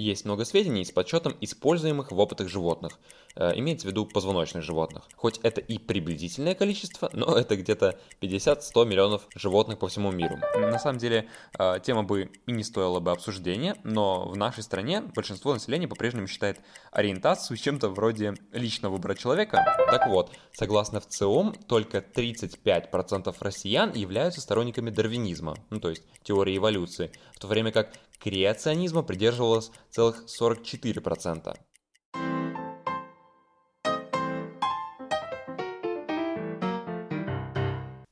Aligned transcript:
Есть 0.00 0.24
много 0.24 0.46
сведений 0.46 0.82
с 0.82 0.90
подсчетом 0.90 1.36
используемых 1.42 2.10
в 2.10 2.18
опытах 2.18 2.48
животных, 2.48 2.98
э, 3.36 3.52
имеется 3.56 3.86
в 3.86 3.90
виду 3.90 4.06
позвоночных 4.06 4.62
животных. 4.62 5.04
Хоть 5.14 5.38
это 5.42 5.60
и 5.60 5.76
приблизительное 5.76 6.54
количество, 6.54 7.10
но 7.12 7.36
это 7.36 7.54
где-то 7.56 7.98
50-100 8.22 8.86
миллионов 8.86 9.28
животных 9.34 9.78
по 9.78 9.88
всему 9.88 10.10
миру. 10.10 10.38
На 10.58 10.78
самом 10.78 10.98
деле, 10.98 11.28
э, 11.58 11.80
тема 11.82 12.02
бы 12.02 12.30
и 12.46 12.52
не 12.52 12.64
стоила 12.64 12.98
бы 13.00 13.10
обсуждения, 13.10 13.76
но 13.84 14.26
в 14.26 14.38
нашей 14.38 14.62
стране 14.62 15.02
большинство 15.02 15.52
населения 15.52 15.86
по-прежнему 15.86 16.26
считает 16.28 16.60
ориентацию 16.92 17.58
чем-то 17.58 17.90
вроде 17.90 18.34
личного 18.52 18.94
выбора 18.94 19.14
человека. 19.14 19.62
Так 19.90 20.06
вот, 20.06 20.32
согласно 20.52 21.00
ВЦИОМ, 21.00 21.56
только 21.68 21.98
35% 21.98 23.36
россиян 23.40 23.92
являются 23.92 24.40
сторонниками 24.40 24.88
дарвинизма, 24.88 25.56
ну 25.68 25.78
то 25.78 25.90
есть 25.90 26.04
теории 26.22 26.56
эволюции, 26.56 27.12
в 27.34 27.38
то 27.38 27.48
время 27.48 27.70
как 27.70 27.92
креационизма 28.20 29.02
придерживалось 29.02 29.72
целых 29.90 30.24
44%. 30.26 31.56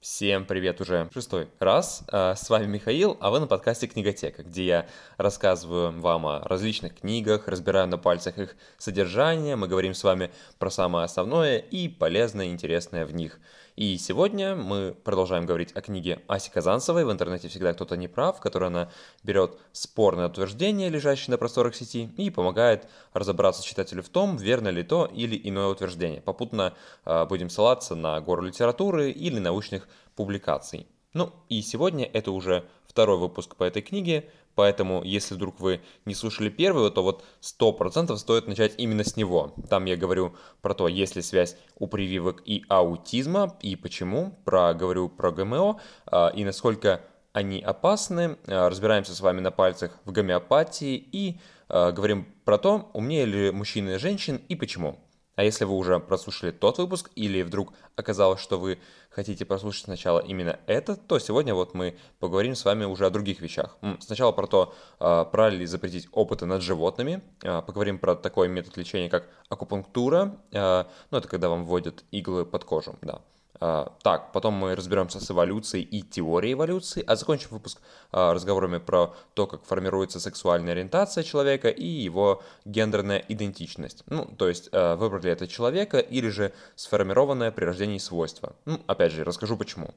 Всем 0.01 0.47
привет 0.47 0.81
уже 0.81 1.09
шестой 1.13 1.49
раз. 1.61 2.03
А, 2.09 2.35
с 2.35 2.51
вами 2.51 2.67
Михаил, 2.67 3.17
а 3.21 3.31
вы 3.31 3.39
на 3.39 3.47
подкасте 3.47 3.87
Книготека, 3.87 4.43
где 4.43 4.67
я 4.67 4.87
рассказываю 5.17 5.93
вам 6.01 6.27
о 6.27 6.41
различных 6.41 6.99
книгах, 6.99 7.47
разбираю 7.47 7.87
на 7.87 7.99
пальцах 7.99 8.39
их 8.39 8.57
содержание, 8.79 9.55
мы 9.55 9.69
говорим 9.69 9.95
с 9.95 10.03
вами 10.03 10.33
про 10.59 10.71
самое 10.71 11.05
основное 11.05 11.59
и 11.59 11.89
полезное 11.89 12.47
интересное 12.47 13.05
в 13.07 13.15
них– 13.15 13.39
и 13.79 13.97
сегодня 13.97 14.57
мы 14.57 14.93
продолжаем 15.05 15.47
говорить 15.47 15.71
о 15.77 15.81
книге 15.83 16.21
Аси 16.27 16.51
Казанцевой 16.51 17.05
«В 17.05 17.13
интернете 17.13 17.47
всегда 17.47 17.73
кто-то 17.73 17.97
не 17.97 18.09
прав», 18.09 18.39
в 18.39 18.41
которой 18.41 18.65
она 18.71 18.91
берет 19.23 19.57
спорное 19.71 20.27
утверждение, 20.27 20.89
лежащее 20.89 21.31
на 21.31 21.39
просторах 21.39 21.77
сети, 21.77 22.11
и 22.17 22.29
помогает 22.31 22.89
разобраться 23.13 23.63
читателю 23.63 24.03
в 24.03 24.09
том, 24.09 24.37
верно 24.37 24.71
ли 24.71 24.83
то 24.83 25.09
или 25.15 25.41
иное 25.45 25.69
утверждение. 25.69 26.21
Попутно 26.21 26.75
э, 27.05 27.25
будем 27.27 27.51
ссылаться 27.51 27.95
на 27.95 28.21
гору 28.21 28.43
литературы 28.43 29.13
или 29.13 29.39
научных 29.39 29.87
публикаций. 30.17 30.89
Ну 31.15 31.33
и 31.49 31.63
сегодня 31.63 32.05
это 32.05 32.33
уже 32.33 32.65
второй 32.85 33.17
выпуск 33.17 33.55
по 33.55 33.63
этой 33.63 33.83
книге, 33.83 34.29
Поэтому, 34.59 35.05
если 35.05 35.37
вдруг 35.37 35.61
вы 35.61 35.83
не 36.05 36.17
слушали 36.17 36.49
первый, 36.49 36.91
то 36.91 37.05
вот 37.05 37.25
100% 37.43 38.17
стоит 38.17 38.49
начать 38.49 38.75
именно 38.77 39.05
с 39.05 39.17
него. 39.17 39.55
Там 39.71 39.85
я 39.85 39.97
говорю 39.97 40.35
про 40.63 40.75
то, 40.75 40.89
есть 40.89 41.15
ли 41.15 41.23
связь 41.23 41.57
у 41.79 41.87
прививок 41.87 42.43
и 42.45 42.65
аутизма, 42.69 43.57
и 43.63 43.77
почему, 43.77 44.37
про, 44.45 44.75
говорю 44.75 45.11
про 45.11 45.31
ГМО, 45.31 45.81
а, 46.07 46.33
и 46.35 46.45
насколько 46.45 47.03
они 47.33 47.61
опасны. 47.61 48.37
А, 48.49 48.69
разбираемся 48.69 49.15
с 49.15 49.21
вами 49.21 49.39
на 49.39 49.53
пальцах 49.53 49.97
в 50.05 50.11
гомеопатии 50.11 50.97
и 50.97 51.39
а, 51.69 51.93
говорим 51.93 52.27
про 52.45 52.59
то, 52.59 52.91
умнее 52.95 53.27
ли 53.27 53.51
мужчины 53.53 53.91
и 53.91 53.99
женщин 53.99 54.41
и 54.49 54.57
почему. 54.57 54.99
А 55.39 55.45
если 55.45 55.65
вы 55.65 55.77
уже 55.77 56.01
прослушали 56.01 56.51
тот 56.51 56.79
выпуск 56.79 57.13
или 57.15 57.43
вдруг 57.43 57.73
оказалось, 57.95 58.41
что 58.41 58.59
вы 58.59 58.81
хотите 59.09 59.45
прослушать 59.45 59.85
сначала 59.85 60.19
именно 60.19 60.59
это, 60.67 60.97
то 60.97 61.21
сегодня 61.21 61.55
вот 61.55 61.75
мы 61.75 61.97
поговорим 62.19 62.57
с 62.57 62.65
вами 62.65 62.85
уже 62.85 63.07
о 63.07 63.11
других 63.11 63.41
вещах. 63.41 63.79
Сначала 64.01 64.33
про 64.33 64.49
то, 64.49 64.75
а, 64.99 65.25
правильно 65.27 65.61
ли 65.61 65.67
запретить 65.67 66.09
опыты 66.11 66.45
над 66.45 66.61
животными, 66.61 67.23
а, 67.45 67.63
поговорим 67.63 68.01
про 68.01 68.17
такой 68.17 68.49
метод 68.49 68.77
лечения, 68.79 69.09
как 69.09 69.29
акупунктура, 69.49 70.37
а, 70.53 70.89
ну 71.13 71.19
это 71.19 71.29
когда 71.29 71.49
вам 71.49 71.67
вводят 71.67 72.03
иглы 72.11 72.45
под 72.45 72.65
кожу, 72.65 72.99
да. 73.01 73.21
А, 73.61 73.93
так, 74.03 74.33
потом 74.33 74.55
мы 74.55 74.75
разберемся 74.77 75.21
с 75.21 75.31
эволюцией 75.31 75.83
и 75.83 76.03
теорией 76.03 76.53
эволюции, 76.53 77.03
а 77.07 77.17
закончим 77.17 77.49
выпуск 77.51 77.81
а, 78.13 78.33
разговорами 78.33 78.79
про 78.79 79.15
то, 79.35 79.47
как 79.47 79.65
формируется 79.65 80.21
сексуальная 80.21 80.73
ориентация 80.73 81.25
человека 81.25 81.69
и 81.69 81.87
его 81.87 82.43
гендерная 82.65 83.19
идентичность. 83.29 84.05
Ну, 84.07 84.27
то 84.27 84.49
есть, 84.49 84.69
а, 84.73 84.97
выбрали 84.97 85.25
ли 85.25 85.31
это 85.31 85.49
человека 85.49 85.99
или 85.99 86.29
же 86.29 86.53
сформированное 86.77 87.51
при 87.51 87.65
рождении 87.65 87.99
свойство. 87.99 88.55
Ну, 88.65 88.81
опять 88.87 89.13
же, 89.13 89.25
расскажу 89.25 89.57
почему. 89.57 89.93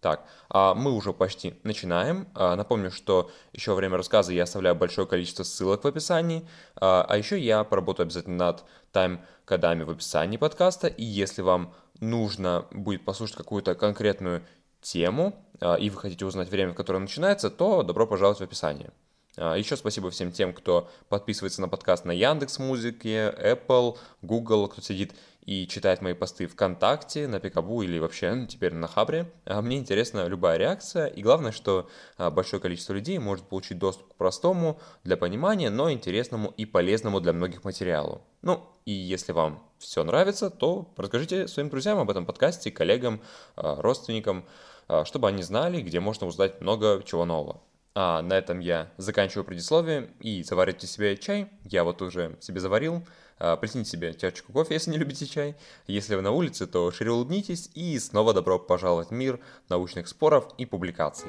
Так, 0.00 0.24
мы 0.52 0.90
уже 0.90 1.12
почти 1.12 1.54
начинаем. 1.62 2.26
Напомню, 2.34 2.90
что 2.90 3.30
еще 3.52 3.70
во 3.70 3.76
время 3.76 3.96
рассказа 3.96 4.32
я 4.32 4.42
оставляю 4.42 4.74
большое 4.74 5.06
количество 5.06 5.44
ссылок 5.44 5.84
в 5.84 5.86
описании, 5.86 6.44
а 6.74 7.16
еще 7.16 7.38
я 7.38 7.62
поработаю 7.62 8.06
обязательно 8.06 8.36
над 8.36 8.64
тайм-кодами 8.90 9.84
в 9.84 9.90
описании 9.90 10.38
подкаста, 10.38 10.88
и 10.88 11.04
если 11.04 11.42
вам 11.42 11.72
нужно 12.02 12.66
будет 12.72 13.04
послушать 13.04 13.36
какую-то 13.36 13.74
конкретную 13.74 14.42
тему, 14.82 15.34
а, 15.60 15.76
и 15.76 15.88
вы 15.88 15.98
хотите 15.98 16.26
узнать 16.26 16.50
время, 16.50 16.72
в 16.72 16.74
которое 16.74 16.98
начинается, 16.98 17.48
то 17.48 17.82
добро 17.82 18.06
пожаловать 18.06 18.40
в 18.40 18.42
описание. 18.42 18.90
А, 19.36 19.54
Еще 19.54 19.76
спасибо 19.76 20.10
всем 20.10 20.32
тем, 20.32 20.52
кто 20.52 20.90
подписывается 21.08 21.60
на 21.60 21.68
подкаст 21.68 22.04
на 22.04 22.10
Яндекс 22.12 22.58
Музыке, 22.58 23.32
Apple, 23.38 23.96
Google, 24.20 24.68
кто 24.68 24.82
сидит 24.82 25.14
и 25.46 25.66
читает 25.66 26.02
мои 26.02 26.14
посты 26.14 26.46
ВКонтакте, 26.46 27.26
на 27.26 27.40
Пикабу 27.40 27.82
или 27.82 27.98
вообще 27.98 28.46
теперь 28.48 28.74
на 28.74 28.88
Хабре. 28.88 29.30
А, 29.44 29.62
мне 29.62 29.78
интересна 29.78 30.26
любая 30.26 30.58
реакция, 30.58 31.06
и 31.06 31.22
главное, 31.22 31.52
что 31.52 31.88
большое 32.18 32.60
количество 32.60 32.92
людей 32.92 33.18
может 33.18 33.46
получить 33.46 33.78
доступ 33.78 34.12
к 34.12 34.16
простому 34.16 34.80
для 35.04 35.16
понимания, 35.16 35.70
но 35.70 35.90
интересному 35.92 36.52
и 36.56 36.66
полезному 36.66 37.20
для 37.20 37.32
многих 37.32 37.62
материалу. 37.62 38.22
Ну, 38.42 38.68
и 38.84 38.92
если 38.92 39.30
вам 39.30 39.62
все 39.82 40.04
нравится, 40.04 40.48
то 40.48 40.88
расскажите 40.96 41.48
своим 41.48 41.68
друзьям 41.68 41.98
об 41.98 42.10
этом 42.10 42.24
подкасте, 42.24 42.70
коллегам, 42.70 43.20
а, 43.56 43.80
родственникам, 43.82 44.44
а, 44.88 45.04
чтобы 45.04 45.28
они 45.28 45.42
знали, 45.42 45.82
где 45.82 46.00
можно 46.00 46.26
узнать 46.26 46.60
много 46.60 47.02
чего 47.04 47.24
нового. 47.24 47.60
А 47.94 48.22
на 48.22 48.34
этом 48.34 48.60
я 48.60 48.90
заканчиваю 48.96 49.44
предисловие 49.44 50.10
и 50.20 50.42
заваривайте 50.42 50.86
себе 50.86 51.16
чай. 51.16 51.50
Я 51.64 51.84
вот 51.84 52.00
уже 52.00 52.36
себе 52.40 52.60
заварил. 52.60 53.06
А, 53.38 53.56
Плесните 53.56 53.90
себе 53.90 54.14
чашечку 54.14 54.52
кофе, 54.52 54.74
если 54.74 54.90
не 54.90 54.98
любите 54.98 55.26
чай. 55.26 55.56
Если 55.86 56.14
вы 56.14 56.22
на 56.22 56.30
улице, 56.30 56.66
то 56.66 56.90
шире 56.90 57.10
улыбнитесь 57.10 57.70
и 57.74 57.98
снова 57.98 58.32
добро 58.32 58.58
пожаловать 58.58 59.08
в 59.08 59.12
мир 59.12 59.40
научных 59.68 60.08
споров 60.08 60.48
и 60.56 60.64
публикаций. 60.64 61.28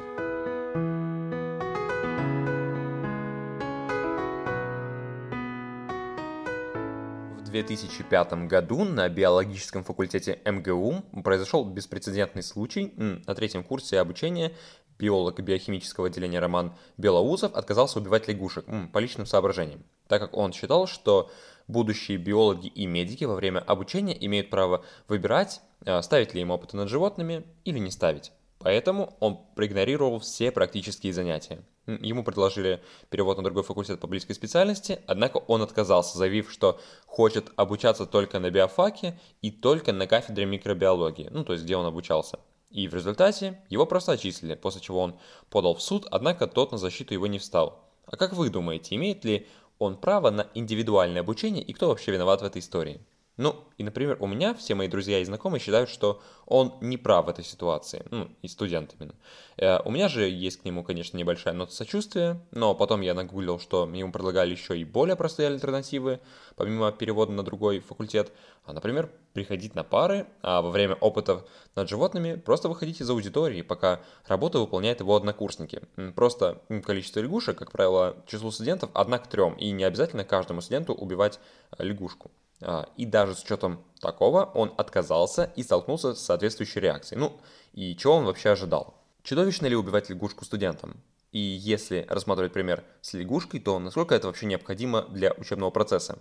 2005 7.54 8.48
году 8.48 8.84
на 8.84 9.08
биологическом 9.08 9.84
факультете 9.84 10.40
МГУ 10.44 11.04
произошел 11.24 11.64
беспрецедентный 11.64 12.42
случай. 12.42 12.94
На 12.98 13.36
третьем 13.36 13.64
курсе 13.64 14.00
обучения 14.00 14.54
биолог 14.98 15.40
биохимического 15.40 16.08
отделения 16.08 16.40
Роман 16.40 16.74
Белоусов 16.98 17.54
отказался 17.54 18.00
убивать 18.00 18.28
лягушек 18.28 18.66
по 18.92 18.98
личным 18.98 19.28
соображениям, 19.28 19.84
так 20.08 20.20
как 20.20 20.36
он 20.36 20.52
считал, 20.52 20.88
что 20.88 21.30
будущие 21.68 22.18
биологи 22.18 22.68
и 22.68 22.88
медики 22.88 23.24
во 23.24 23.36
время 23.36 23.60
обучения 23.60 24.18
имеют 24.26 24.50
право 24.50 24.84
выбирать, 25.08 25.62
а, 25.86 26.02
ставить 26.02 26.34
ли 26.34 26.42
им 26.42 26.50
опыты 26.50 26.76
над 26.76 26.90
животными 26.90 27.46
или 27.66 27.78
не 27.78 27.92
ставить. 27.92 28.32
Поэтому 28.58 29.16
он 29.20 29.40
проигнорировал 29.56 30.20
все 30.20 30.52
практические 30.52 31.14
занятия. 31.14 31.64
Ему 31.86 32.24
предложили 32.24 32.82
перевод 33.10 33.38
на 33.38 33.44
другой 33.44 33.64
факультет 33.64 34.00
по 34.00 34.08
близкой 34.08 34.34
специальности, 34.34 35.00
однако 35.06 35.38
он 35.38 35.62
отказался, 35.62 36.18
заявив, 36.18 36.50
что 36.50 36.80
хочет 37.08 37.52
обучаться 37.58 38.06
только 38.06 38.40
на 38.40 38.50
биофаке 38.50 39.20
и 39.42 39.52
только 39.52 39.92
на 39.92 40.08
кафедре 40.08 40.46
микробиологии, 40.46 41.28
ну 41.30 41.44
то 41.44 41.54
есть 41.54 41.66
где 41.66 41.76
он 41.76 41.86
обучался. 41.86 42.40
И 42.70 42.88
в 42.88 42.96
результате 42.96 43.62
его 43.70 43.86
просто 43.86 44.14
отчислили, 44.14 44.56
после 44.56 44.82
чего 44.82 45.02
он 45.02 45.20
подал 45.50 45.76
в 45.76 45.82
суд, 45.82 46.08
однако 46.10 46.48
тот 46.48 46.72
на 46.72 46.78
защиту 46.78 47.14
его 47.14 47.28
не 47.28 47.38
встал. 47.38 47.84
А 48.06 48.16
как 48.16 48.34
вы 48.34 48.50
думаете, 48.50 48.96
имеет 48.96 49.26
ли 49.26 49.48
он 49.78 49.98
право 49.98 50.30
на 50.32 50.48
индивидуальное 50.54 51.22
обучение 51.22 51.64
и 51.64 51.74
кто 51.74 51.90
вообще 51.90 52.12
виноват 52.12 52.42
в 52.42 52.46
этой 52.46 52.60
истории? 52.60 53.02
Ну, 53.38 53.68
и, 53.80 53.84
например, 53.84 54.18
у 54.20 54.28
меня 54.28 54.54
все 54.54 54.76
мои 54.76 54.88
друзья 54.88 55.18
и 55.20 55.26
знакомые 55.26 55.60
считают, 55.60 55.90
что 55.90 56.22
он 56.46 56.76
не 56.82 56.98
прав 56.98 57.26
в 57.26 57.30
этой 57.30 57.44
ситуации, 57.44 58.06
ну, 58.12 58.30
и 58.44 58.48
студент 58.48 58.94
именно. 59.00 59.16
Э, 59.58 59.80
у 59.84 59.90
меня 59.90 60.08
же 60.08 60.30
есть 60.30 60.62
к 60.62 60.66
нему, 60.66 60.84
конечно, 60.84 61.18
небольшая 61.18 61.56
нота 61.56 61.72
сочувствия, 61.72 62.40
но 62.52 62.76
потом 62.76 63.02
я 63.02 63.16
нагуглил, 63.16 63.60
что 63.60 63.90
ему 63.92 64.12
предлагали 64.12 64.52
еще 64.52 64.78
и 64.78 64.84
более 64.84 65.16
простые 65.16 65.48
альтернативы, 65.48 66.20
помимо 66.56 66.92
перевода 66.92 67.32
на 67.32 67.42
другой 67.42 67.80
факультет, 67.80 68.32
а, 68.66 68.74
например, 68.74 69.10
приходить 69.34 69.74
на 69.74 69.84
пары, 69.84 70.28
а 70.44 70.62
во 70.62 70.70
время 70.70 70.94
опытов 70.96 71.44
над 71.76 71.90
животными 71.90 72.36
просто 72.36 72.70
выходить 72.70 73.02
из 73.02 73.10
аудитории, 73.10 73.64
пока 73.64 74.02
работу 74.28 74.60
выполняют 74.60 75.00
его 75.00 75.16
однокурсники. 75.16 75.82
Просто 76.16 76.62
количество 76.86 77.20
лягушек, 77.20 77.58
как 77.58 77.72
правило, 77.72 78.16
число 78.28 78.52
студентов 78.52 78.92
одна 78.94 79.18
к 79.18 79.26
трем, 79.26 79.56
и 79.56 79.72
не 79.72 79.86
обязательно 79.86 80.24
каждому 80.24 80.62
студенту 80.62 80.94
убивать 80.94 81.40
э, 81.80 81.84
лягушку. 81.84 82.30
А, 82.62 82.90
и 82.98 83.06
даже 83.06 83.36
с 83.36 83.44
учетом 83.44 83.84
такого 84.00 84.46
он 84.46 84.74
отказался 84.78 85.52
и 85.56 85.64
столкнулся 85.64 86.14
с 86.14 86.22
соответствующей 86.22 86.80
реакцией. 86.80 87.20
Ну, 87.20 87.40
и 87.74 87.96
чего 87.96 88.16
он 88.16 88.26
вообще 88.26 88.50
ожидал? 88.50 88.96
Чудовищно 89.24 89.68
ли 89.68 89.76
убивать 89.76 90.10
лягушку 90.10 90.46
студентам? 90.46 91.02
И 91.32 91.40
если 91.40 92.06
рассматривать 92.10 92.54
пример 92.54 92.84
с 93.02 93.14
лягушкой, 93.14 93.60
то 93.60 93.80
насколько 93.80 94.14
это 94.14 94.28
вообще 94.28 94.46
необходимо 94.46 95.02
для 95.04 95.32
учебного 95.34 95.72
процесса? 95.72 96.20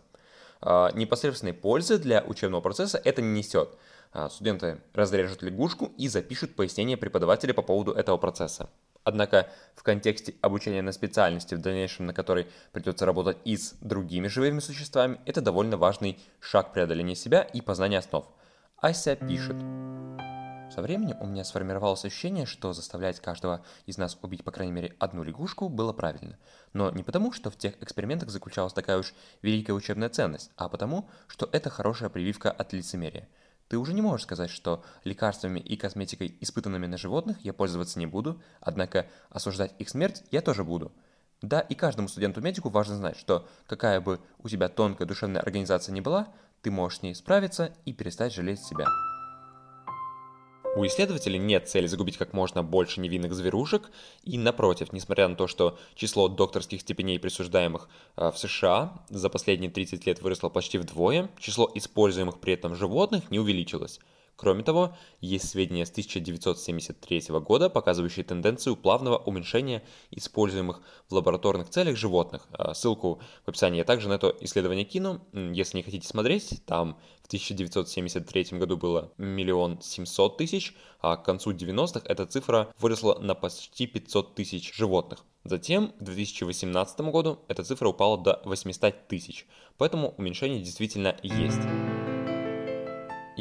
А, 0.61 0.90
непосредственной 0.94 1.52
пользы 1.52 1.99
для 1.99 2.23
учебного 2.23 2.61
процесса 2.61 3.00
это 3.05 3.20
не 3.20 3.40
несет. 3.40 3.76
А, 4.12 4.31
студенты 4.31 4.81
разрежут 4.94 5.43
лягушку 5.43 5.93
и 5.99 6.08
запишут 6.08 6.55
пояснение 6.55 6.96
преподавателя 6.96 7.52
по 7.52 7.62
поводу 7.62 7.93
этого 7.93 8.17
процесса. 8.17 8.70
Однако 9.04 9.49
в 9.75 9.82
контексте 9.82 10.34
обучения 10.40 10.82
на 10.82 10.93
специальности, 10.93 11.54
в 11.54 11.60
дальнейшем 11.60 12.06
на 12.06 12.14
которой 12.14 12.46
придется 12.72 13.06
работать 13.06 13.38
и 13.44 13.56
с 13.56 13.75
другими 13.81 14.28
живыми 14.28 14.60
существами, 14.60 15.20
это 15.26 15.40
довольно 15.40 15.76
важный 15.76 16.19
шаг 16.40 16.72
преодоления 16.72 17.16
себя 17.16 17.43
и 17.43 17.60
познания 17.60 17.99
основ. 17.99 18.26
Ася 18.76 19.16
пишет. 19.16 19.56
Со 20.72 20.81
временем 20.81 21.19
у 21.20 21.26
меня 21.26 21.44
сформировалось 21.44 22.06
ощущение, 22.06 22.46
что 22.46 22.72
заставлять 22.72 23.20
каждого 23.20 23.62
из 23.84 23.99
нас 23.99 24.19
убить 24.22 24.43
по 24.43 24.50
крайней 24.52 24.72
мере 24.72 24.96
одну 24.99 25.22
лягушку 25.22 25.69
было 25.69 25.93
правильно. 25.93 26.38
Но 26.72 26.90
не 26.90 27.02
потому, 27.02 27.31
что 27.32 27.50
в 27.50 27.56
тех 27.56 27.75
экспериментах 27.82 28.31
заключалась 28.31 28.72
такая 28.72 28.96
уж 28.96 29.12
великая 29.43 29.75
учебная 29.75 30.08
ценность, 30.08 30.50
а 30.56 30.70
потому, 30.70 31.10
что 31.26 31.46
это 31.52 31.69
хорошая 31.69 32.08
прививка 32.08 32.50
от 32.50 32.72
лицемерия. 32.72 33.28
Ты 33.72 33.78
уже 33.78 33.94
не 33.94 34.02
можешь 34.02 34.24
сказать, 34.24 34.50
что 34.50 34.84
лекарствами 35.02 35.58
и 35.58 35.78
косметикой, 35.78 36.36
испытанными 36.42 36.86
на 36.86 36.98
животных, 36.98 37.38
я 37.40 37.54
пользоваться 37.54 37.98
не 37.98 38.04
буду, 38.04 38.38
однако 38.60 39.06
осуждать 39.30 39.72
их 39.78 39.88
смерть 39.88 40.24
я 40.30 40.42
тоже 40.42 40.62
буду. 40.62 40.92
Да, 41.40 41.60
и 41.60 41.74
каждому 41.74 42.08
студенту-медику 42.08 42.69
важно 42.69 42.96
знать, 42.96 43.16
что 43.16 43.48
какая 43.66 44.02
бы 44.02 44.20
у 44.42 44.50
тебя 44.50 44.69
тонкая 44.69 45.08
душевная 45.08 45.40
организация 45.40 45.94
ни 45.94 46.00
была, 46.00 46.28
ты 46.60 46.70
можешь 46.70 46.98
с 46.98 47.02
ней 47.02 47.14
справиться 47.14 47.72
и 47.86 47.94
перестать 47.94 48.34
жалеть 48.34 48.60
себя. 48.60 48.84
У 50.74 50.86
исследователей 50.86 51.38
нет 51.38 51.69
цели 51.69 51.86
загубить 51.86 52.16
как 52.16 52.32
можно 52.32 52.62
больше 52.62 53.00
невинных 53.00 53.34
зверушек, 53.34 53.90
и 54.24 54.38
напротив, 54.38 54.90
несмотря 54.94 55.28
на 55.28 55.36
то, 55.36 55.46
что 55.46 55.78
число 55.94 56.28
докторских 56.28 56.80
степеней, 56.80 57.19
присуждаемых 57.19 57.90
э, 58.16 58.30
в 58.30 58.38
США, 58.38 59.04
за 59.10 59.28
последние 59.28 59.70
30 59.70 60.06
лет 60.06 60.22
выросло 60.22 60.48
почти 60.48 60.78
вдвое, 60.78 61.28
число 61.38 61.70
используемых 61.74 62.40
при 62.40 62.54
этом 62.54 62.74
животных 62.74 63.30
не 63.30 63.38
увеличилось. 63.38 64.00
Кроме 64.43 64.65
того, 64.65 64.97
есть 65.21 65.50
сведения 65.50 65.87
с 65.87 65.91
1973 65.93 67.27
года, 67.39 67.71
показывающие 67.71 68.25
тенденцию 68.25 68.75
плавного 68.75 69.19
уменьшения 69.19 69.85
используемых 70.11 70.81
в 71.09 71.15
лабораторных 71.15 71.71
целях 71.71 71.97
животных. 71.97 72.49
А, 72.50 72.75
ссылку 72.75 73.21
в 73.47 73.49
описании 73.49 73.79
я 73.79 73.85
также 73.85 74.09
на 74.09 74.15
это 74.15 74.35
исследование 74.41 74.85
кину. 74.85 75.21
Если 75.33 75.77
не 75.77 75.85
хотите 75.85 76.09
смотреть, 76.09 76.61
там 76.67 76.99
в 77.23 77.29
1973 77.29 78.59
году 78.59 78.77
было 78.77 79.12
миллион 79.17 79.81
семьсот 79.81 80.39
тысяч, 80.39 80.75
а 81.00 81.17
к 81.17 81.25
концу 81.25 81.53
90-х 81.53 82.00
эта 82.05 82.27
цифра 82.27 82.75
выросла 82.81 83.21
на 83.21 83.37
почти 83.37 83.87
500 83.87 84.35
тысяч 84.35 84.75
животных. 84.75 85.21
Затем 85.44 85.93
к 85.93 86.03
2018 86.03 87.00
году 87.12 87.39
эта 87.47 87.62
цифра 87.62 87.89
упала 87.89 88.19
до 88.19 88.43
800 88.44 89.06
тысяч, 89.06 89.47
поэтому 89.79 90.15
уменьшение 90.19 90.59
действительно 90.59 91.17
есть. 91.23 91.62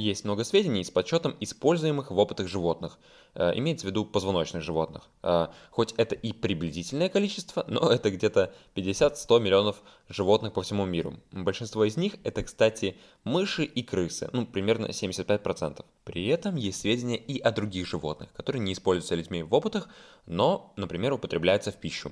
Есть 0.01 0.25
много 0.25 0.44
сведений 0.44 0.83
с 0.83 0.89
подсчетом 0.89 1.36
используемых 1.39 2.09
в 2.09 2.18
опытах 2.18 2.48
животных, 2.48 2.98
э, 3.36 3.51
имеется 3.59 3.86
в 3.86 3.89
виду 3.92 4.03
позвоночных 4.03 4.63
животных. 4.63 5.07
Э, 5.21 5.50
хоть 5.69 5.94
это 5.95 6.15
и 6.15 6.33
приблизительное 6.33 7.07
количество, 7.07 7.63
но 7.68 7.92
это 7.92 8.09
где-то 8.09 8.51
50-100 8.74 9.39
миллионов 9.39 9.83
животных 10.09 10.53
по 10.53 10.63
всему 10.63 10.86
миру. 10.86 11.19
Большинство 11.31 11.86
из 11.86 11.98
них 11.98 12.15
это, 12.24 12.42
кстати, 12.42 12.98
мыши 13.24 13.63
и 13.63 13.83
крысы, 13.83 14.27
ну, 14.33 14.48
примерно 14.48 14.88
75%. 14.88 15.86
При 16.03 16.25
этом 16.25 16.56
есть 16.56 16.81
сведения 16.81 17.18
и 17.18 17.39
о 17.39 17.51
других 17.51 17.86
животных, 17.86 18.33
которые 18.33 18.63
не 18.63 18.74
используются 18.74 19.13
людьми 19.13 19.44
в 19.44 19.53
опытах, 19.53 19.88
но, 20.25 20.74
например, 20.77 21.13
употребляются 21.13 21.71
в 21.71 21.75
пищу. 21.75 22.12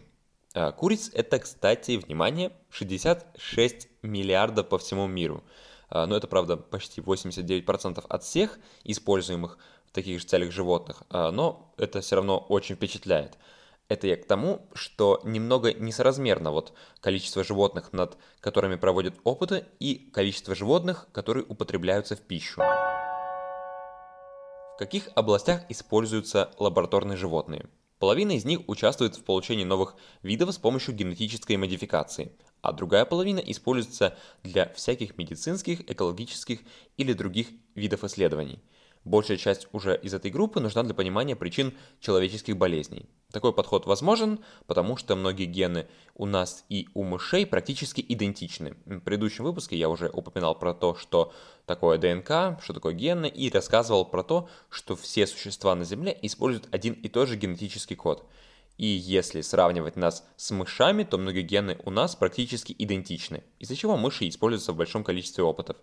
Э, 0.53 0.71
куриц 0.73 1.09
это, 1.11 1.39
кстати, 1.39 1.97
внимание, 1.97 2.51
66 2.69 3.87
миллиардов 4.03 4.69
по 4.69 4.77
всему 4.77 5.07
миру– 5.07 5.43
но 5.91 6.15
это, 6.15 6.27
правда, 6.27 6.57
почти 6.57 7.01
89% 7.01 8.05
от 8.07 8.23
всех 8.23 8.59
используемых 8.83 9.57
в 9.89 9.91
таких 9.91 10.19
же 10.19 10.25
целях 10.25 10.51
животных, 10.51 11.01
а, 11.09 11.31
но 11.31 11.73
это 11.77 12.01
все 12.01 12.17
равно 12.17 12.37
очень 12.37 12.75
впечатляет. 12.75 13.39
Это 13.87 14.05
я 14.05 14.17
к 14.17 14.25
тому, 14.25 14.67
что 14.73 15.19
немного 15.23 15.73
несоразмерно 15.73 16.51
вот 16.51 16.73
количество 17.01 17.43
животных, 17.43 17.91
над 17.91 18.17
которыми 18.39 18.75
проводят 18.75 19.15
опыты, 19.23 19.65
и 19.79 20.11
количество 20.13 20.53
животных, 20.53 21.07
которые 21.11 21.43
употребляются 21.43 22.15
в 22.15 22.21
пищу. 22.21 22.61
В 22.61 24.75
каких 24.77 25.09
областях 25.15 25.63
используются 25.69 26.51
лабораторные 26.59 27.17
животные? 27.17 27.65
Половина 27.97 28.33
из 28.33 28.45
них 28.45 28.59
участвует 28.67 29.17
в 29.17 29.23
получении 29.23 29.65
новых 29.65 29.95
видов 30.21 30.53
с 30.53 30.59
помощью 30.59 30.93
генетической 30.93 31.57
модификации, 31.57 32.31
а 32.61 32.73
другая 32.73 33.05
половина 33.05 33.39
используется 33.39 34.17
для 34.43 34.71
всяких 34.73 35.17
медицинских, 35.17 35.89
экологических 35.89 36.59
или 36.97 37.13
других 37.13 37.47
видов 37.75 38.03
исследований. 38.03 38.59
Большая 39.05 39.37
часть 39.37 39.67
уже 39.71 39.97
из 39.97 40.13
этой 40.13 40.29
группы 40.29 40.59
нужна 40.59 40.83
для 40.83 40.93
понимания 40.93 41.35
причин 41.35 41.73
человеческих 42.01 42.57
болезней. 42.57 43.05
Такой 43.31 43.53
подход 43.53 43.85
возможен, 43.85 44.39
потому 44.67 44.97
что 44.97 45.15
многие 45.15 45.45
гены 45.45 45.87
у 46.15 46.25
нас 46.25 46.65
и 46.67 46.89
у 46.93 47.03
мышей 47.03 47.45
практически 47.45 48.05
идентичны. 48.07 48.75
В 48.85 48.99
предыдущем 48.99 49.45
выпуске 49.45 49.77
я 49.77 49.87
уже 49.87 50.09
упоминал 50.09 50.53
про 50.59 50.73
то, 50.73 50.95
что 50.95 51.31
такое 51.65 51.97
ДНК, 51.97 52.61
что 52.61 52.73
такое 52.73 52.93
гены, 52.93 53.27
и 53.27 53.49
рассказывал 53.49 54.03
про 54.03 54.21
то, 54.21 54.49
что 54.69 54.97
все 54.97 55.25
существа 55.27 55.75
на 55.75 55.85
Земле 55.85 56.17
используют 56.21 56.67
один 56.71 56.93
и 56.93 57.07
тот 57.07 57.29
же 57.29 57.37
генетический 57.37 57.95
код– 57.95 58.29
и 58.79 58.85
если 58.85 59.41
сравнивать 59.41 59.97
нас 59.97 60.25
с 60.37 60.51
мышами, 60.51 61.03
то 61.03 61.17
многие 61.17 61.41
гены 61.41 61.77
у 61.83 61.91
нас 61.91 62.15
практически 62.15 62.73
идентичны, 62.79 63.43
из-за 63.59 63.75
чего 63.75 63.97
мыши 63.97 64.29
используются 64.29 64.71
в 64.71 64.77
большом 64.77 65.03
количестве 65.03 65.43
опытов. 65.43 65.75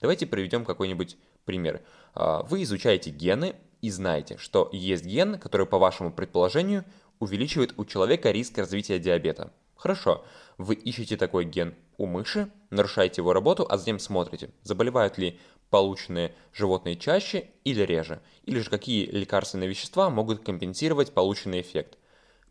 Давайте 0.00 0.26
приведем 0.26 0.64
какой-нибудь 0.64 1.16
пример. 1.44 1.82
А, 2.14 2.42
вы 2.42 2.64
изучаете 2.64 3.10
гены 3.10 3.54
и 3.80 3.90
знаете, 3.90 4.38
что 4.38 4.68
есть 4.72 5.04
ген, 5.04 5.38
который, 5.38 5.66
по 5.66 5.78
вашему 5.78 6.12
предположению, 6.12 6.84
увеличивает 7.20 7.74
у 7.76 7.84
человека 7.84 8.32
риск 8.32 8.58
развития 8.58 8.98
диабета. 8.98 9.52
Хорошо, 9.76 10.24
вы 10.58 10.74
ищете 10.74 11.16
такой 11.16 11.44
ген 11.44 11.76
у 11.96 12.06
мыши, 12.06 12.50
нарушаете 12.70 13.20
его 13.20 13.32
работу, 13.32 13.64
а 13.70 13.78
затем 13.78 14.00
смотрите, 14.00 14.50
заболевают 14.64 15.16
ли 15.16 15.38
полученные 15.70 16.34
животные 16.52 16.96
чаще 16.96 17.50
или 17.62 17.82
реже, 17.82 18.20
или 18.42 18.58
же 18.58 18.68
какие 18.68 19.06
лекарственные 19.06 19.68
вещества 19.68 20.10
могут 20.10 20.42
компенсировать 20.42 21.14
полученный 21.14 21.60
эффект. 21.60 21.98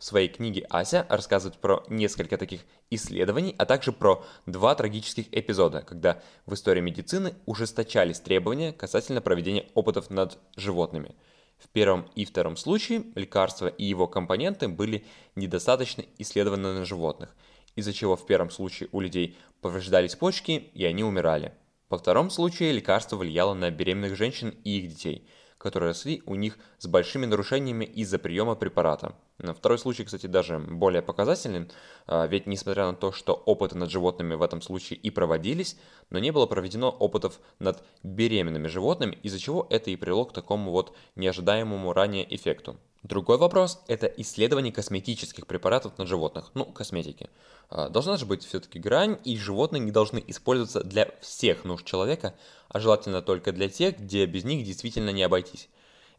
В 0.01 0.03
своей 0.03 0.29
книге 0.29 0.65
Ася 0.71 1.05
рассказывает 1.09 1.61
про 1.61 1.83
несколько 1.87 2.35
таких 2.35 2.61
исследований, 2.89 3.53
а 3.59 3.67
также 3.67 3.91
про 3.91 4.25
два 4.47 4.73
трагических 4.73 5.27
эпизода, 5.31 5.83
когда 5.83 6.23
в 6.47 6.55
истории 6.55 6.81
медицины 6.81 7.35
ужесточались 7.45 8.19
требования 8.19 8.73
касательно 8.73 9.21
проведения 9.21 9.67
опытов 9.75 10.09
над 10.09 10.39
животными. 10.55 11.13
В 11.59 11.69
первом 11.69 12.09
и 12.15 12.25
втором 12.25 12.57
случае 12.57 13.03
лекарства 13.13 13.67
и 13.67 13.85
его 13.85 14.07
компоненты 14.07 14.67
были 14.67 15.05
недостаточно 15.35 16.03
исследованы 16.17 16.73
на 16.73 16.83
животных, 16.83 17.35
из-за 17.75 17.93
чего 17.93 18.15
в 18.15 18.25
первом 18.25 18.49
случае 18.49 18.89
у 18.93 19.01
людей 19.01 19.37
повреждались 19.61 20.15
почки 20.15 20.71
и 20.73 20.83
они 20.83 21.03
умирали. 21.03 21.53
Во 21.89 21.99
втором 21.99 22.31
случае 22.31 22.71
лекарство 22.71 23.17
влияло 23.17 23.53
на 23.53 23.69
беременных 23.69 24.15
женщин 24.15 24.49
и 24.63 24.79
их 24.79 24.87
детей– 24.89 25.27
которые 25.61 25.89
росли 25.89 26.23
у 26.25 26.35
них 26.35 26.57
с 26.79 26.87
большими 26.87 27.27
нарушениями 27.27 27.85
из-за 27.85 28.17
приема 28.17 28.55
препарата. 28.55 29.15
Второй 29.41 29.79
случай, 29.79 30.03
кстати, 30.03 30.27
даже 30.27 30.59
более 30.59 31.01
показательный, 31.01 31.67
а, 32.05 32.27
ведь 32.27 32.47
несмотря 32.47 32.85
на 32.85 32.93
то, 32.93 33.11
что 33.11 33.33
опыты 33.33 33.77
над 33.77 33.89
животными 33.89 34.35
в 34.35 34.41
этом 34.41 34.61
случае 34.61 34.99
и 34.99 35.09
проводились, 35.09 35.77
но 36.09 36.19
не 36.19 36.31
было 36.31 36.45
проведено 36.45 36.89
опытов 36.89 37.39
над 37.59 37.83
беременными 38.03 38.67
животными, 38.67 39.17
из-за 39.23 39.39
чего 39.39 39.67
это 39.69 39.89
и 39.89 39.95
привело 39.95 40.25
к 40.25 40.33
такому 40.33 40.71
вот 40.71 40.95
неожидаемому 41.15 41.93
ранее 41.93 42.33
эффекту. 42.33 42.77
Другой 43.03 43.37
вопрос– 43.39 43.81
это 43.87 44.05
исследование 44.05 44.71
косметических 44.71 45.47
препаратов 45.47 45.97
на 45.97 46.05
животных, 46.05 46.51
ну, 46.53 46.65
косметики. 46.65 47.31
А, 47.69 47.89
должна 47.89 48.17
же 48.17 48.27
быть 48.27 48.45
все-таки 48.45 48.77
грань, 48.77 49.17
и 49.23 49.37
животные 49.37 49.79
не 49.79 49.91
должны 49.91 50.23
использоваться 50.27 50.83
для 50.83 51.09
всех 51.19 51.65
нужд 51.65 51.83
человека, 51.83 52.35
а 52.69 52.79
желательно 52.79 53.23
только 53.23 53.53
для 53.53 53.69
тех, 53.69 53.97
где 53.97 54.27
без 54.27 54.43
них 54.43 54.63
действительно 54.63 55.09
не 55.09 55.23
обойтись. 55.23 55.67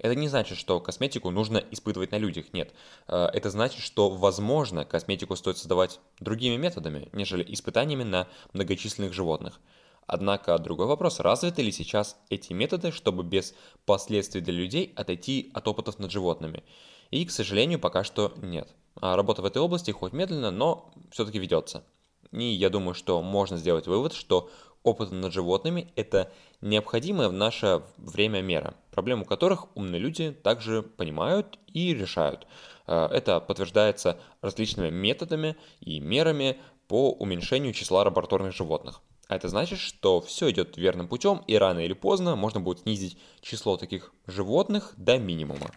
Это 0.02 0.16
не 0.16 0.28
значит, 0.28 0.58
что 0.58 0.80
косметику 0.80 1.30
нужно 1.30 1.58
испытывать 1.70 2.10
на 2.10 2.18
людях, 2.18 2.52
нет. 2.52 2.74
А, 3.06 3.28
это 3.32 3.50
значит, 3.50 3.80
что, 3.80 4.10
возможно, 4.10 4.84
косметику 4.84 5.36
стоит 5.36 5.56
создавать 5.56 6.00
другими 6.18 6.56
методами, 6.56 7.08
нежели 7.12 7.44
испытаниями 7.54 8.02
на 8.02 8.28
многочисленных 8.52 9.12
животных. 9.12 9.60
Однако 10.08 10.58
другой 10.58 10.86
вопрос, 10.86 11.20
развиты 11.20 11.62
ли 11.62 11.70
сейчас 11.70 12.16
эти 12.28 12.52
методы, 12.52 12.90
чтобы 12.90 13.22
без 13.22 13.54
последствий 13.86 14.40
для 14.40 14.52
людей 14.52 14.92
отойти 14.96 15.50
от 15.54 15.68
опытов 15.68 16.00
над 16.00 16.10
животными? 16.10 16.64
И, 17.12 17.24
к 17.24 17.30
сожалению, 17.30 17.78
пока 17.78 18.02
что 18.02 18.32
нет. 18.36 18.68
А 18.96 19.14
работа 19.14 19.42
в 19.42 19.44
этой 19.44 19.62
области 19.62 19.92
хоть 19.92 20.12
медленно, 20.12 20.50
но 20.50 20.92
все-таки 21.12 21.38
ведется. 21.38 21.84
И 22.32 22.44
я 22.44 22.70
думаю, 22.70 22.94
что 22.94 23.22
можно 23.22 23.56
сделать 23.56 23.86
вывод, 23.86 24.14
что 24.14 24.50
опыты 24.82 25.14
над 25.14 25.32
животными– 25.32 25.92
это 25.96 26.32
необходимая 26.60 27.28
в 27.28 27.32
наше 27.32 27.82
время 27.96 28.42
мера, 28.42 28.74
проблему 28.90 29.24
которых 29.24 29.74
умные 29.76 30.00
люди 30.00 30.32
также 30.32 30.82
понимают 30.82 31.58
и 31.68 31.94
решают. 31.94 32.46
А, 32.86 33.08
это 33.08 33.40
подтверждается 33.40 34.18
различными 34.40 34.90
методами 34.90 35.56
и 35.80 36.00
мерами 36.00 36.58
по 36.88 37.12
уменьшению 37.12 37.72
числа 37.72 38.02
лабораторных 38.02 38.54
животных. 38.54 39.00
А 39.28 39.36
это 39.36 39.48
значит, 39.48 39.78
что 39.78 40.20
все 40.20 40.50
идет 40.50 40.76
верным 40.76 41.08
путем, 41.08 41.42
и 41.46 41.56
рано 41.56 41.78
или 41.78 41.94
поздно 41.94 42.36
можно 42.36 42.60
будет 42.60 42.80
снизить 42.80 43.16
число 43.40 43.76
таких 43.76 44.12
животных 44.26 44.92
до 44.96 45.18
минимума. 45.18 45.70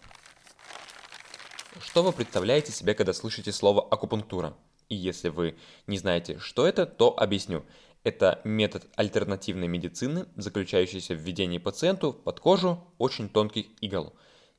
что 1.80 2.02
вы 2.02 2.12
представляете 2.12 2.72
себе, 2.72 2.94
когда 2.94 3.12
слышите 3.12 3.52
слово 3.52 3.86
акупунктура? 3.88 4.54
И 4.88 4.94
если 4.94 5.30
вы 5.30 5.56
не 5.86 5.98
знаете, 5.98 6.38
что 6.38 6.66
это, 6.66 6.86
то 6.86 7.18
объясню. 7.18 7.64
Это 8.06 8.40
метод 8.44 8.86
альтернативной 8.94 9.66
медицины, 9.66 10.26
заключающийся 10.36 11.14
в 11.14 11.16
введении 11.16 11.58
пациенту 11.58 12.12
под 12.12 12.38
кожу 12.38 12.84
очень 12.98 13.28
тонких 13.28 13.66
игл. 13.80 14.12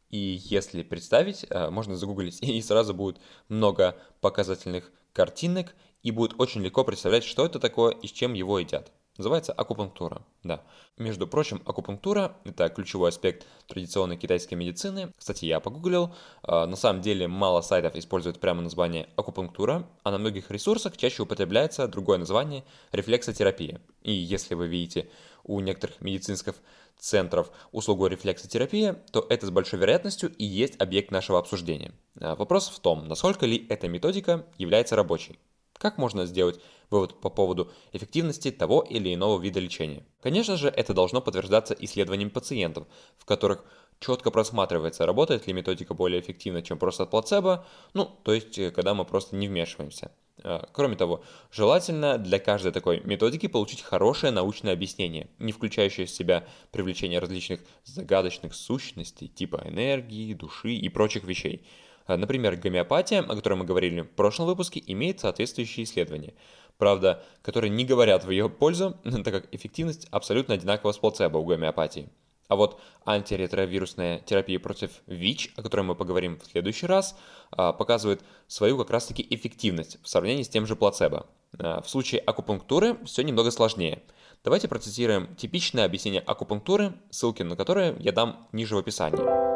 И 0.09 0.17
если 0.17 0.83
представить, 0.83 1.45
э, 1.49 1.69
можно 1.69 1.95
загуглить, 1.95 2.41
и 2.41 2.61
сразу 2.61 2.93
будет 2.93 3.21
много 3.47 3.95
показательных 4.19 4.91
картинок, 5.13 5.75
и 6.03 6.11
будет 6.11 6.37
очень 6.41 6.61
легко 6.61 6.83
представлять, 6.83 7.23
что 7.23 7.45
это 7.45 7.57
такое 7.57 7.91
и 7.91 8.07
с 8.07 8.11
чем 8.11 8.33
его 8.33 8.59
едят. 8.59 8.91
Называется 9.17 9.51
акупунктура, 9.51 10.21
да. 10.43 10.61
Между 10.97 11.27
прочим, 11.27 11.61
акупунктура– 11.65 12.37
это 12.43 12.69
ключевой 12.69 13.09
аспект 13.09 13.47
традиционной 13.67 14.15
китайской 14.15 14.53
медицины. 14.53 15.11
Кстати, 15.17 15.45
я 15.45 15.59
погуглил, 15.59 16.13
а, 16.43 16.67
на 16.67 16.75
самом 16.75 17.01
деле 17.01 17.27
мало 17.27 17.61
сайтов 17.61 17.95
используют 17.95 18.39
прямо 18.39 18.61
название 18.61 19.09
акупунктура, 19.15 19.87
а 20.03 20.11
на 20.11 20.19
многих 20.19 20.51
ресурсах 20.51 20.97
чаще 20.97 21.23
употребляется 21.23 21.87
другое 21.87 22.19
название– 22.19 22.63
рефлексотерапия. 22.91 23.81
И 24.03 24.11
если 24.11 24.53
вы 24.53 24.67
видите 24.67 25.09
у 25.43 25.59
некоторых 25.61 25.99
медицинских 26.01 26.53
центров 26.99 27.51
услугу 27.71 28.07
рефлексотерапия, 28.07 28.93
то 29.11 29.25
это 29.29 29.47
с 29.47 29.49
большой 29.49 29.79
вероятностью 29.79 30.33
и 30.35 30.45
есть 30.45 30.79
объект 30.79 31.11
нашего 31.11 31.39
обсуждения. 31.39 31.91
А, 32.19 32.35
вопрос 32.35 32.69
в 32.69 32.79
том, 32.79 33.07
насколько 33.07 33.47
ли 33.47 33.65
эта 33.69 33.87
методика 33.87 34.45
является 34.57 34.95
рабочей. 34.95 35.39
Как 35.77 35.97
можно 35.97 36.25
сделать 36.25 36.59
вывод 36.89 37.19
по 37.19 37.29
поводу 37.29 37.71
эффективности 37.91 38.51
того 38.51 38.81
или 38.81 39.13
иного 39.13 39.39
вида 39.39 39.59
лечения? 39.59 40.03
Конечно 40.21 40.57
же, 40.57 40.69
это 40.69 40.93
должно 40.93 41.21
подтверждаться 41.21 41.75
исследованием 41.79 42.29
пациентов, 42.29 42.87
в 43.17 43.25
которых 43.25 43.63
четко 43.99 44.31
просматривается, 44.31 45.05
работает 45.05 45.47
ли 45.47 45.53
методика 45.53 45.93
более 45.93 46.21
эффективно, 46.21 46.61
чем 46.61 46.77
просто 46.77 47.05
плацебо, 47.05 47.65
ну, 47.93 48.05
то 48.23 48.33
есть, 48.33 48.57
э, 48.59 48.71
когда 48.71 48.93
мы 48.93 49.05
просто 49.05 49.35
не 49.35 49.47
вмешиваемся. 49.47 50.11
А, 50.43 50.69
кроме 50.71 50.95
того, 50.95 51.23
желательно 51.51 52.19
для 52.19 52.37
каждой 52.37 52.71
такой 52.71 53.01
методики 53.01 53.47
получить 53.47 53.81
хорошее 53.81 54.31
научное 54.31 54.73
объяснение, 54.73 55.29
не 55.39 55.51
включающее 55.51 56.05
в 56.05 56.11
себя 56.11 56.45
привлечение 56.71 57.19
различных 57.19 57.61
загадочных 57.85 58.53
сущностей, 58.53 59.27
типа 59.27 59.63
энергии, 59.65 60.33
души 60.33 60.73
и 60.73 60.89
прочих 60.89 61.23
вещей– 61.23 61.65
например, 62.15 62.55
гомеопатия, 62.55 63.21
о 63.21 63.35
которой 63.35 63.55
мы 63.55 63.65
говорили 63.65 64.01
в 64.01 64.11
прошлом 64.11 64.45
выпуске, 64.45 64.81
имеет 64.85 65.19
соответствующие 65.19 65.83
исследования. 65.83 66.33
Правда, 66.77 67.23
которые 67.41 67.71
не 67.71 67.83
говорят 67.83 68.23
в 68.23 68.29
ее 68.29 68.49
пользу, 68.49 68.97
так 69.03 69.33
как 69.33 69.53
эффективность 69.53 70.07
абсолютно 70.11 70.53
одинакова 70.53 70.91
с 70.91 70.97
плацебо 70.97 71.37
у 71.37 71.45
гомеопатии. 71.45 72.09
А 72.47 72.55
вот 72.55 72.79
антиретровирусная 73.05 74.19
терапия 74.19 74.59
против 74.59 74.91
ВИЧ, 75.07 75.53
о 75.57 75.63
которой 75.63 75.81
мы 75.81 75.95
поговорим 75.95 76.39
в 76.39 76.45
следующий 76.45 76.85
раз, 76.85 77.17
а, 77.51 77.73
показывает 77.73 78.21
свою 78.47 78.77
как 78.77 78.89
раз-таки 78.89 79.25
эффективность 79.29 80.01
в 80.01 80.07
сравнении 80.07 80.43
с 80.43 80.49
тем 80.49 80.65
же 80.65 80.75
плацебо. 80.75 81.27
А, 81.59 81.81
в 81.81 81.89
случае 81.89 82.21
акупунктуры 82.21 82.97
все 83.05 83.23
немного 83.23 83.51
сложнее. 83.51 84.01
Давайте 84.43 84.67
процитируем 84.67 85.35
типичное 85.35 85.85
объяснение 85.85 86.21
акупунктуры, 86.21 86.93
ссылки 87.09 87.43
на 87.43 87.55
которые 87.55 87.97
я 87.99 88.13
дам 88.13 88.47
ниже 88.53 88.75
в 88.75 88.79
описании. 88.79 89.46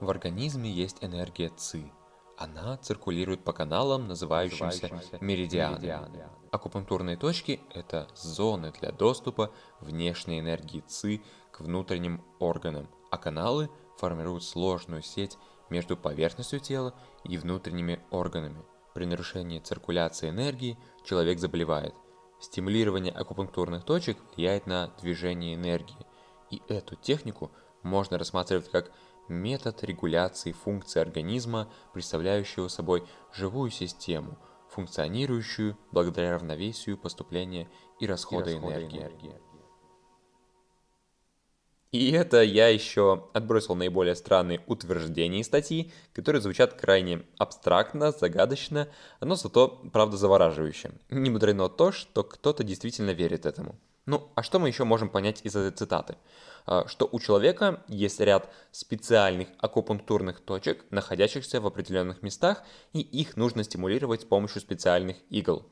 В 0.00 0.10
организме 0.10 0.70
есть 0.70 0.98
энергия 1.00 1.50
ЦИ. 1.56 1.90
Она 2.36 2.76
циркулирует 2.76 3.42
по 3.44 3.54
каналам, 3.54 4.08
называющимся 4.08 4.90
меридианами. 5.20 6.28
Акупунктурные 6.52 7.16
точки– 7.16 7.60
это 7.74 8.06
зоны 8.14 8.72
для 8.78 8.92
доступа 8.92 9.50
внешней 9.80 10.40
энергии 10.40 10.80
ЦИ 10.86 11.22
к 11.50 11.60
внутренним 11.60 12.22
органам, 12.38 12.88
а 13.10 13.16
каналы 13.16 13.70
формируют 13.96 14.44
сложную 14.44 15.02
сеть 15.02 15.38
между 15.70 15.96
поверхностью 15.96 16.60
тела 16.60 16.94
и 17.24 17.38
внутренними 17.38 18.00
органами. 18.10 18.62
При 18.94 19.06
нарушении 19.06 19.60
циркуляции 19.60 20.28
энергии 20.28 20.78
человек 21.04 21.38
заболевает. 21.38 21.94
Стимулирование 22.38 23.12
акупунктурных 23.14 23.84
точек 23.84 24.18
влияет 24.36 24.66
на 24.66 24.88
движение 25.00 25.54
энергии, 25.54 26.06
и 26.50 26.60
эту 26.68 26.96
технику 26.96 27.50
можно 27.82 28.18
рассматривать 28.18 28.70
как 28.70 28.92
метод 29.28 29.82
регуляции 29.84 30.52
функций 30.52 31.02
организма, 31.02 31.70
представляющего 31.92 32.68
собой 32.68 33.04
живую 33.32 33.70
систему, 33.70 34.38
функционирующую 34.70 35.76
благодаря 35.92 36.34
равновесию 36.34 36.98
поступления 36.98 37.68
и 38.00 38.06
расхода, 38.06 38.50
и 38.50 38.54
расхода 38.54 38.74
энергии. 38.74 38.98
энергии. 38.98 39.46
И 41.92 42.10
это 42.10 42.42
я 42.42 42.68
еще 42.68 43.30
отбросил 43.32 43.74
наиболее 43.74 44.14
странные 44.16 44.60
утверждения 44.66 45.42
статьи, 45.42 45.92
которые 46.12 46.42
звучат 46.42 46.74
крайне 46.74 47.22
абстрактно, 47.38 48.12
загадочно, 48.12 48.88
но 49.20 49.34
зато, 49.34 49.68
правда, 49.92 50.16
завораживающе. 50.18 50.90
Не 51.08 51.30
мудрено 51.30 51.68
то, 51.68 51.92
что 51.92 52.22
кто-то 52.22 52.64
действительно 52.64 53.12
верит 53.12 53.46
этому. 53.46 53.76
Ну, 54.06 54.30
а 54.36 54.44
что 54.44 54.60
мы 54.60 54.68
еще 54.68 54.84
можем 54.84 55.08
понять 55.08 55.40
из 55.42 55.56
этой 55.56 55.76
цитаты? 55.76 56.16
А, 56.64 56.86
что 56.86 57.08
у 57.10 57.18
человека 57.18 57.82
есть 57.88 58.20
ряд 58.20 58.48
специальных 58.70 59.48
акупунктурных 59.58 60.40
точек, 60.40 60.84
находящихся 60.90 61.60
в 61.60 61.66
определенных 61.66 62.22
местах, 62.22 62.62
и 62.92 63.00
их 63.00 63.36
нужно 63.36 63.64
стимулировать 63.64 64.22
с 64.22 64.24
помощью 64.24 64.60
специальных 64.60 65.16
игл. 65.28 65.66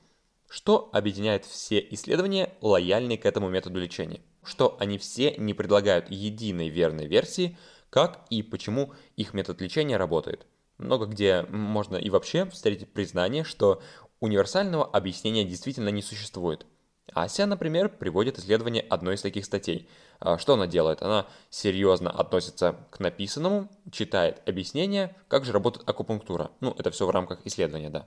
Что 0.48 0.90
объединяет 0.92 1.44
все 1.44 1.78
исследования, 1.90 2.52
лояльные 2.60 3.18
к 3.18 3.24
этому 3.24 3.48
методу 3.48 3.78
лечения? 3.78 4.20
Что 4.42 4.76
они 4.80 4.98
все 4.98 5.36
не 5.36 5.54
предлагают 5.54 6.10
единой 6.10 6.68
верной 6.70 7.06
версии, 7.06 7.56
как 7.88 8.26
и 8.30 8.42
почему 8.42 8.92
их 9.16 9.32
метод 9.32 9.60
лечения 9.60 9.96
работает. 9.96 10.44
Много 10.78 11.06
где 11.06 11.42
можно 11.42 11.96
и 11.96 12.10
вообще 12.10 12.46
встретить 12.46 12.92
признание, 12.92 13.44
что 13.44 13.80
универсального 14.18 14.84
объяснения 14.84 15.44
действительно 15.44 15.90
не 15.90 16.02
существует– 16.02 16.66
Ася, 17.12 17.46
например, 17.46 17.88
приводит 17.88 18.38
исследование 18.38 18.82
одной 18.82 19.14
из 19.14 19.22
таких 19.22 19.44
статей. 19.44 19.88
А, 20.20 20.38
что 20.38 20.54
она 20.54 20.66
делает? 20.66 21.02
Она 21.02 21.26
серьезно 21.50 22.10
относится 22.10 22.76
к 22.90 22.98
написанному, 23.00 23.68
читает 23.90 24.42
объяснение, 24.48 25.14
как 25.28 25.44
же 25.44 25.52
работает 25.52 25.88
акупунктура. 25.88 26.50
Ну, 26.60 26.74
это 26.78 26.90
все 26.90 27.06
в 27.06 27.10
рамках 27.10 27.40
исследования, 27.44 27.90
да. 27.90 28.06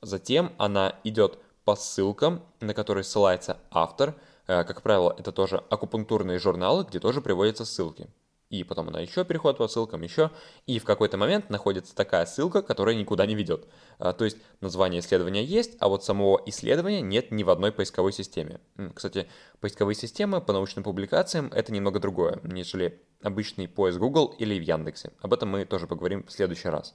Затем 0.00 0.52
она 0.58 0.98
идет 1.04 1.38
по 1.64 1.76
ссылкам, 1.76 2.42
на 2.60 2.74
которые 2.74 3.04
ссылается 3.04 3.58
автор. 3.70 4.16
Э, 4.48 4.64
как 4.64 4.82
правило, 4.82 5.14
это 5.16 5.30
тоже 5.30 5.62
акупунктурные 5.70 6.38
журналы, 6.38 6.84
где 6.84 6.98
тоже 6.98 7.20
приводятся 7.20 7.64
ссылки 7.64 8.08
и 8.52 8.64
потом 8.64 8.88
она 8.88 9.00
еще 9.00 9.24
переходит 9.24 9.56
по 9.56 9.66
ссылкам, 9.66 10.02
еще, 10.02 10.30
и 10.66 10.78
в 10.78 10.84
какой-то 10.84 11.16
момент 11.16 11.48
находится 11.48 11.96
такая 11.96 12.26
ссылка, 12.26 12.60
которая 12.60 12.94
никуда 12.94 13.24
не 13.24 13.34
ведет. 13.34 13.66
А, 13.98 14.12
то 14.12 14.26
есть 14.26 14.36
название 14.60 15.00
исследования 15.00 15.42
есть, 15.42 15.76
а 15.80 15.88
вот 15.88 16.04
самого 16.04 16.40
исследования 16.44 17.00
нет 17.00 17.30
ни 17.30 17.44
в 17.44 17.50
одной 17.50 17.72
поисковой 17.72 18.12
системе. 18.12 18.60
Кстати, 18.94 19.26
поисковые 19.60 19.96
системы 19.96 20.42
по 20.42 20.52
научным 20.52 20.84
публикациям 20.84 21.50
это 21.54 21.72
немного 21.72 21.98
другое, 21.98 22.40
нежели 22.42 23.00
обычный 23.22 23.68
поиск 23.68 23.98
Google 23.98 24.34
или 24.38 24.58
в 24.58 24.62
Яндексе. 24.62 25.12
Об 25.22 25.32
этом 25.32 25.48
мы 25.48 25.64
тоже 25.64 25.86
поговорим 25.86 26.24
в 26.24 26.30
следующий 26.30 26.68
раз. 26.68 26.94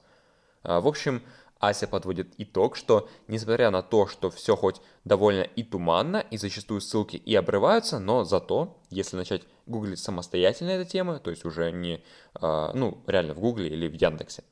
А, 0.62 0.80
в 0.80 0.86
общем, 0.86 1.22
Ася 1.60 1.88
подводит 1.88 2.34
итог, 2.38 2.76
что 2.76 3.08
несмотря 3.26 3.70
на 3.70 3.82
то, 3.82 4.06
что 4.06 4.30
все 4.30 4.56
хоть 4.56 4.80
довольно 5.04 5.42
и 5.42 5.62
туманно, 5.64 6.18
и 6.30 6.36
зачастую 6.36 6.80
ссылки 6.80 7.16
и 7.16 7.34
обрываются, 7.34 7.98
но 7.98 8.24
зато, 8.24 8.80
если 8.90 9.16
начать 9.16 9.42
гуглить 9.66 9.98
самостоятельно 9.98 10.70
эту 10.70 10.88
тему, 10.88 11.18
то 11.18 11.30
есть 11.30 11.44
уже 11.44 11.72
не, 11.72 12.02
а, 12.34 12.72
ну, 12.74 13.02
реально 13.06 13.34
в 13.34 13.40
Гугле 13.40 13.68
или 13.68 13.88
в 13.88 13.94
Яндексе, 13.94 14.44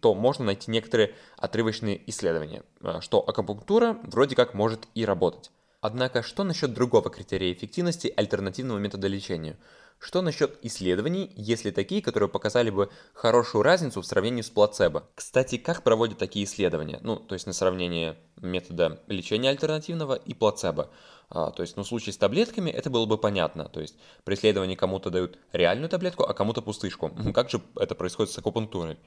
то 0.00 0.14
можно 0.14 0.44
найти 0.44 0.70
некоторые 0.70 1.14
отрывочные 1.38 2.00
исследования, 2.10 2.62
а, 2.82 3.00
что 3.00 3.20
акупунктура 3.26 3.98
вроде 4.02 4.36
как 4.36 4.52
может 4.52 4.86
и 4.94 5.04
работать. 5.04 5.50
Однако, 5.80 6.22
что 6.22 6.44
насчет 6.44 6.74
другого 6.74 7.08
критерия 7.08 7.54
эффективности 7.54 8.12
альтернативного 8.14 8.78
метода 8.78 9.08
лечения– 9.08 9.56
что 10.00 10.22
насчет 10.22 10.58
исследований, 10.62 11.30
если 11.36 11.70
такие, 11.70 12.00
которые 12.00 12.30
показали 12.30 12.70
бы 12.70 12.88
хорошую 13.12 13.62
разницу 13.62 14.00
в 14.00 14.06
сравнении 14.06 14.40
с 14.40 14.48
плацебо? 14.48 15.04
Кстати, 15.14 15.58
как 15.58 15.82
проводят 15.82 16.16
такие 16.16 16.46
исследования? 16.46 17.00
Ну, 17.02 17.16
то 17.16 17.34
есть 17.34 17.46
на 17.46 17.52
сравнение 17.52 18.16
метода 18.36 19.02
лечения 19.08 19.50
альтернативного 19.50 20.14
и 20.14 20.32
плацебо. 20.32 20.90
А, 21.28 21.50
то 21.50 21.62
есть, 21.62 21.76
ну, 21.76 21.82
в 21.82 21.86
случае 21.86 22.14
с 22.14 22.16
таблетками 22.16 22.70
это 22.70 22.88
было 22.88 23.04
бы 23.04 23.18
понятно. 23.18 23.66
То 23.66 23.80
есть 23.80 23.94
при 24.24 24.34
исследовании 24.34 24.74
кому-то 24.74 25.10
дают 25.10 25.38
реальную 25.52 25.90
таблетку, 25.90 26.24
а 26.24 26.32
кому-то 26.32 26.62
пустышку. 26.62 27.10
Как 27.34 27.50
же 27.50 27.60
это 27.76 27.94
происходит 27.94 28.32
с 28.32 28.38
акупунктурой? 28.38 28.98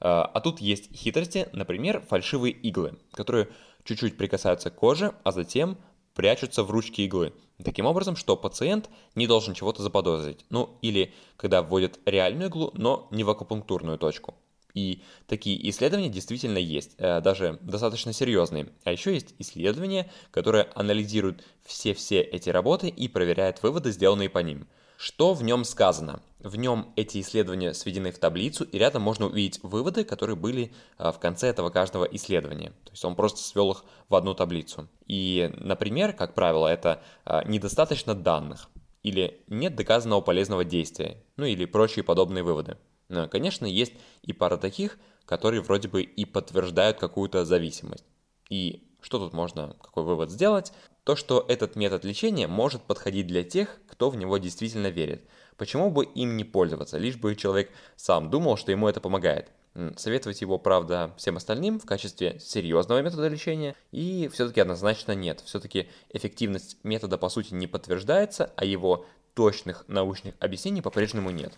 А, 0.00 0.24
а 0.24 0.40
тут 0.42 0.60
есть 0.60 0.94
хитрости, 0.94 1.48
например, 1.52 2.02
фальшивые 2.08 2.52
иглы, 2.52 2.98
которые 3.12 3.48
чуть-чуть 3.84 4.18
прикасаются 4.18 4.70
к 4.70 4.74
коже, 4.74 5.14
а 5.24 5.32
затем 5.32 5.78
прячутся 6.14 6.62
в 6.62 6.70
ручке 6.70 7.04
иглы. 7.04 7.32
Таким 7.62 7.86
образом, 7.86 8.16
что 8.16 8.36
пациент 8.36 8.88
не 9.14 9.26
должен 9.26 9.54
чего-то 9.54 9.82
заподозрить. 9.82 10.44
Ну, 10.50 10.78
или 10.82 11.12
когда 11.36 11.62
вводят 11.62 11.98
реальную 12.06 12.48
иглу, 12.48 12.70
но 12.74 13.08
не 13.10 13.24
в 13.24 13.30
акупунктурную 13.30 13.98
точку. 13.98 14.34
И 14.74 15.02
такие 15.26 15.68
исследования 15.68 16.08
действительно 16.08 16.58
есть, 16.58 16.94
э, 16.98 17.20
даже 17.20 17.58
достаточно 17.60 18.12
серьезные. 18.12 18.68
А 18.84 18.92
еще 18.92 19.12
есть 19.12 19.34
исследования, 19.38 20.10
которые 20.30 20.68
анализируют 20.74 21.44
все-все 21.64 22.20
эти 22.22 22.48
работы 22.48 22.88
и 22.88 23.08
проверяют 23.08 23.62
выводы, 23.62 23.92
сделанные 23.92 24.30
по 24.30 24.38
ним. 24.38 24.66
Что 24.96 25.34
в 25.34 25.42
нем 25.42 25.64
сказано? 25.64 26.22
В 26.38 26.56
нем 26.56 26.92
эти 26.96 27.20
исследования 27.20 27.72
сведены 27.72 28.10
в 28.10 28.18
таблицу, 28.18 28.64
и 28.64 28.78
рядом 28.78 29.02
можно 29.02 29.26
увидеть 29.26 29.60
выводы, 29.62 30.04
которые 30.04 30.36
были 30.36 30.72
а, 30.98 31.12
в 31.12 31.20
конце 31.20 31.48
этого 31.48 31.70
каждого 31.70 32.04
исследования. 32.04 32.70
То 32.84 32.90
есть 32.90 33.04
он 33.04 33.14
просто 33.14 33.40
свел 33.40 33.70
их 33.72 33.84
в 34.08 34.14
одну 34.14 34.34
таблицу. 34.34 34.88
И, 35.06 35.52
например, 35.58 36.12
как 36.12 36.34
правило, 36.34 36.66
это 36.66 37.02
а, 37.24 37.44
недостаточно 37.44 38.14
данных, 38.14 38.68
или 39.02 39.42
нет 39.48 39.76
доказанного 39.76 40.20
полезного 40.20 40.64
действия, 40.64 41.22
ну 41.36 41.44
или 41.44 41.64
прочие 41.64 42.04
подобные 42.04 42.42
выводы. 42.42 42.76
Но, 43.08 43.28
конечно, 43.28 43.66
есть 43.66 43.92
и 44.22 44.32
пара 44.32 44.56
таких, 44.56 44.98
которые 45.26 45.60
вроде 45.60 45.88
бы 45.88 46.02
и 46.02 46.24
подтверждают 46.24 46.98
какую-то 46.98 47.44
зависимость. 47.44 48.04
И 48.48 48.88
что 49.00 49.18
тут 49.18 49.32
можно, 49.32 49.76
какой 49.82 50.04
вывод 50.04 50.30
сделать? 50.30 50.72
То, 51.04 51.16
что 51.16 51.44
этот 51.48 51.74
метод 51.74 52.04
лечения 52.04 52.46
может 52.46 52.82
подходить 52.82 53.26
для 53.26 53.42
тех, 53.42 53.80
кто 54.02 54.10
в 54.10 54.16
него 54.16 54.36
действительно 54.38 54.88
верит. 54.88 55.22
Почему 55.56 55.88
бы 55.88 56.04
им 56.04 56.36
не 56.36 56.42
пользоваться, 56.42 56.98
лишь 56.98 57.14
бы 57.14 57.36
человек 57.36 57.70
сам 57.94 58.30
думал, 58.30 58.56
что 58.56 58.72
ему 58.72 58.88
это 58.88 59.00
помогает. 59.00 59.52
Советовать 59.96 60.40
его, 60.40 60.58
правда, 60.58 61.14
всем 61.16 61.36
остальным 61.36 61.78
в 61.78 61.86
качестве 61.86 62.40
серьезного 62.40 63.00
метода 63.00 63.28
лечения 63.28 63.76
и 63.92 64.28
все-таки 64.32 64.60
однозначно 64.60 65.12
нет. 65.12 65.40
Все-таки 65.44 65.88
эффективность 66.12 66.78
метода 66.82 67.16
по 67.16 67.28
сути 67.28 67.54
не 67.54 67.68
подтверждается, 67.68 68.50
а 68.56 68.64
его 68.64 69.06
точных 69.34 69.84
научных 69.86 70.34
объяснений 70.40 70.82
по-прежнему 70.82 71.30
нет. 71.30 71.52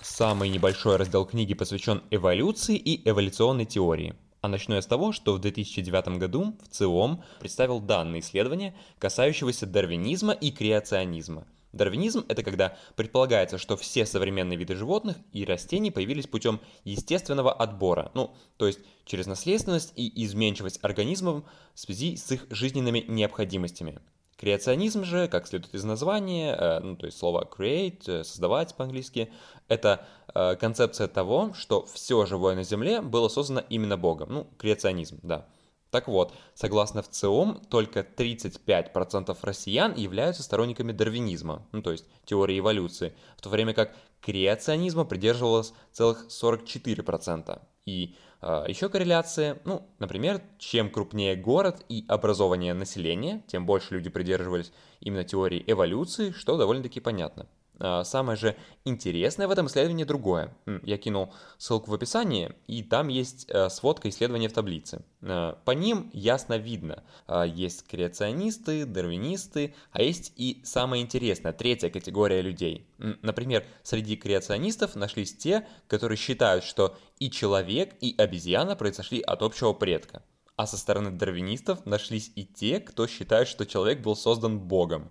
Самый 0.00 0.48
небольшой 0.48 0.96
раздел 0.96 1.24
книги 1.24 1.54
посвящен 1.54 2.02
эволюции 2.10 2.74
и 2.74 3.08
эволюционной 3.08 3.64
теории. 3.64 4.16
А 4.42 4.48
начну 4.48 4.74
я 4.74 4.82
с 4.82 4.86
того, 4.86 5.12
что 5.12 5.34
в 5.34 5.38
2009 5.38 6.18
году 6.18 6.56
в 6.64 6.68
ЦИОМ 6.74 7.22
представил 7.38 7.78
данные 7.78 8.22
исследования, 8.22 8.74
касающегося 8.98 9.66
дарвинизма 9.66 10.32
и 10.32 10.50
креационизма. 10.50 11.46
Дарвинизм– 11.72 12.24
это 12.28 12.42
когда 12.42 12.76
предполагается, 12.96 13.56
что 13.56 13.76
все 13.76 14.04
современные 14.04 14.58
виды 14.58 14.74
животных 14.74 15.16
и 15.32 15.44
растений 15.44 15.92
появились 15.92 16.26
путем 16.26 16.60
естественного 16.82 17.52
отбора, 17.52 18.10
ну, 18.14 18.34
то 18.56 18.66
есть 18.66 18.80
через 19.04 19.26
наследственность 19.26 19.92
и 19.94 20.24
изменчивость 20.24 20.80
организмов 20.82 21.44
в 21.72 21.78
связи 21.78 22.16
с 22.16 22.32
их 22.32 22.44
жизненными 22.50 23.04
необходимостями. 23.06 24.00
Креационизм 24.42 25.04
же, 25.04 25.28
как 25.28 25.46
следует 25.46 25.72
из 25.72 25.84
названия, 25.84 26.56
э, 26.58 26.80
ну, 26.80 26.96
то 26.96 27.06
есть 27.06 27.16
слово 27.16 27.48
create, 27.48 28.02
э, 28.08 28.24
создавать 28.24 28.74
по-английски, 28.74 29.30
это 29.68 30.04
э, 30.34 30.56
концепция 30.56 31.06
того, 31.06 31.54
что 31.54 31.86
все 31.86 32.26
живое 32.26 32.56
на 32.56 32.64
Земле 32.64 33.02
было 33.02 33.28
создано 33.28 33.62
именно 33.68 33.96
Богом. 33.96 34.32
Ну, 34.32 34.48
креационизм, 34.58 35.20
да. 35.22 35.46
Так 35.92 36.08
вот, 36.08 36.34
согласно 36.54 37.02
ВЦИОМ, 37.02 37.66
только 37.70 38.00
35% 38.00 39.38
россиян 39.42 39.94
являются 39.94 40.42
сторонниками 40.42 40.90
дарвинизма, 40.90 41.64
ну 41.70 41.80
то 41.80 41.92
есть 41.92 42.04
теории 42.24 42.58
эволюции, 42.58 43.14
в 43.36 43.42
то 43.42 43.48
время 43.48 43.74
как 43.74 43.94
креационизма 44.20 45.04
придерживалось 45.04 45.72
целых 45.92 46.26
44%. 46.28 47.60
И 47.84 48.14
э, 48.40 48.64
еще 48.68 48.88
корреляция, 48.88 49.60
ну, 49.64 49.82
например, 49.98 50.40
чем 50.58 50.90
крупнее 50.90 51.36
город 51.36 51.84
и 51.88 52.04
образование 52.08 52.74
населения, 52.74 53.42
тем 53.46 53.66
больше 53.66 53.94
люди 53.94 54.08
придерживались 54.08 54.72
именно 55.00 55.24
теории 55.24 55.64
эволюции, 55.66 56.30
что 56.30 56.56
довольно-таки 56.56 57.00
понятно. 57.00 57.46
А, 57.84 58.04
самое 58.04 58.38
же 58.38 58.56
интересное 58.84 59.48
в 59.48 59.50
этом 59.50 59.66
исследовании 59.66 60.04
другое. 60.04 60.54
Я 60.84 60.98
кинул 60.98 61.34
ссылку 61.58 61.90
в 61.90 61.94
описании, 61.94 62.52
и 62.68 62.84
там 62.84 63.08
есть 63.08 63.46
э, 63.48 63.68
сводка 63.70 64.08
исследования 64.08 64.48
в 64.48 64.52
таблице. 64.52 65.04
Э, 65.20 65.54
по 65.64 65.72
ним 65.72 66.08
ясно 66.12 66.58
видно. 66.58 67.02
А, 67.26 67.42
есть 67.42 67.84
креационисты, 67.88 68.86
дарвинисты, 68.86 69.74
а 69.90 70.00
есть 70.00 70.32
и 70.36 70.60
самое 70.62 71.02
интересное, 71.02 71.52
третья 71.52 71.90
категория 71.90 72.40
людей. 72.40 72.86
Например, 72.98 73.64
среди 73.82 74.14
креационистов 74.14 74.94
нашлись 74.94 75.36
те, 75.36 75.66
которые 75.88 76.16
считают, 76.16 76.62
что 76.62 76.96
и 77.18 77.32
человек, 77.32 77.96
и 78.00 78.14
обезьяна 78.16 78.76
произошли 78.76 79.20
от 79.20 79.42
общего 79.42 79.72
предка. 79.72 80.22
А 80.54 80.68
со 80.68 80.76
стороны 80.76 81.10
дарвинистов 81.10 81.84
нашлись 81.84 82.30
и 82.36 82.44
те, 82.44 82.78
кто 82.78 83.08
считает, 83.08 83.48
что 83.48 83.66
человек 83.66 84.02
был 84.02 84.14
создан 84.14 84.60
Богом. 84.60 85.10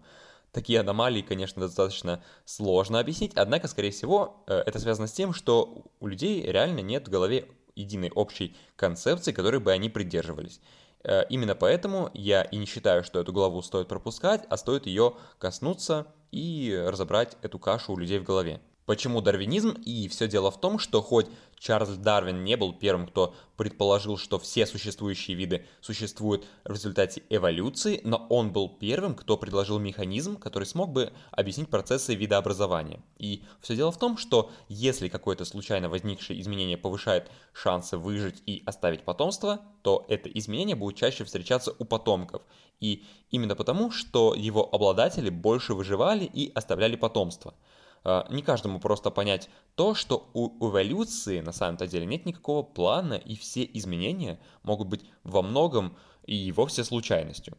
Такие 0.51 0.81
аномалии, 0.81 1.21
конечно, 1.21 1.61
достаточно 1.61 2.21
сложно 2.43 2.99
объяснить, 2.99 3.31
однако, 3.35 3.69
скорее 3.69 3.91
всего, 3.91 4.43
э, 4.47 4.55
это 4.65 4.79
связано 4.79 5.07
с 5.07 5.13
тем, 5.13 5.33
что 5.33 5.85
у 6.01 6.07
людей 6.07 6.43
реально 6.43 6.79
нет 6.81 7.07
в 7.07 7.11
голове 7.11 7.47
единой 7.75 8.11
общей 8.13 8.55
концепции, 8.75 9.31
которой 9.31 9.61
бы 9.61 9.71
они 9.71 9.89
придерживались. 9.89 10.59
Э, 11.03 11.23
именно 11.29 11.55
поэтому 11.55 12.11
я 12.13 12.43
и 12.43 12.57
не 12.57 12.65
считаю, 12.65 13.03
что 13.03 13.19
эту 13.19 13.31
главу 13.31 13.61
стоит 13.61 13.87
пропускать, 13.87 14.43
а 14.49 14.57
стоит 14.57 14.87
ее 14.87 15.15
коснуться 15.39 16.07
и 16.31 16.77
разобрать 16.85 17.37
эту 17.41 17.57
кашу 17.57 17.93
у 17.93 17.97
людей 17.97 18.19
в 18.19 18.23
голове. 18.23 18.59
Почему 18.91 19.21
дарвинизм? 19.21 19.69
И 19.85 20.09
все 20.09 20.27
дело 20.27 20.51
в 20.51 20.59
том, 20.59 20.77
что 20.77 21.01
хоть 21.01 21.27
Чарльз 21.57 21.95
Дарвин 21.95 22.43
не 22.43 22.57
был 22.57 22.73
первым, 22.73 23.07
кто 23.07 23.33
предположил, 23.55 24.17
что 24.17 24.37
все 24.37 24.65
существующие 24.65 25.37
виды 25.37 25.65
существуют 25.79 26.45
в 26.65 26.73
результате 26.73 27.23
эволюции, 27.29 28.01
но 28.03 28.27
он 28.29 28.51
был 28.51 28.67
первым, 28.67 29.15
кто 29.15 29.37
предложил 29.37 29.79
механизм, 29.79 30.35
который 30.35 30.65
смог 30.65 30.91
бы 30.91 31.13
объяснить 31.31 31.69
процессы 31.69 32.15
видообразования. 32.15 32.99
И 33.17 33.45
все 33.61 33.77
дело 33.77 33.93
в 33.93 33.97
том, 33.97 34.17
что 34.17 34.51
если 34.67 35.07
какое-то 35.07 35.45
случайно 35.45 35.87
возникшее 35.87 36.41
изменение 36.41 36.77
повышает 36.77 37.31
шансы 37.53 37.95
выжить 37.95 38.43
и 38.45 38.61
оставить 38.65 39.05
потомство, 39.05 39.61
то 39.83 40.05
это 40.09 40.27
изменение 40.27 40.75
будет 40.75 40.97
чаще 40.97 41.23
встречаться 41.23 41.73
у 41.79 41.85
потомков. 41.85 42.41
И 42.81 43.05
именно 43.29 43.55
потому, 43.55 43.89
что 43.89 44.35
его 44.35 44.67
обладатели 44.69 45.29
больше 45.29 45.75
выживали 45.75 46.25
и 46.25 46.51
оставляли 46.53 46.97
потомство– 46.97 47.53
не 48.03 48.41
каждому 48.41 48.79
просто 48.79 49.11
понять 49.11 49.49
то, 49.75 49.93
что 49.93 50.29
у 50.33 50.67
эволюции 50.67 51.39
на 51.39 51.51
самом-то 51.51 51.87
деле 51.87 52.05
нет 52.05 52.25
никакого 52.25 52.63
плана, 52.63 53.13
и 53.13 53.35
все 53.35 53.63
изменения 53.73 54.39
могут 54.63 54.87
быть 54.87 55.05
во 55.23 55.41
многом 55.41 55.95
и 56.25 56.51
вовсе 56.51 56.83
случайностью. 56.83 57.57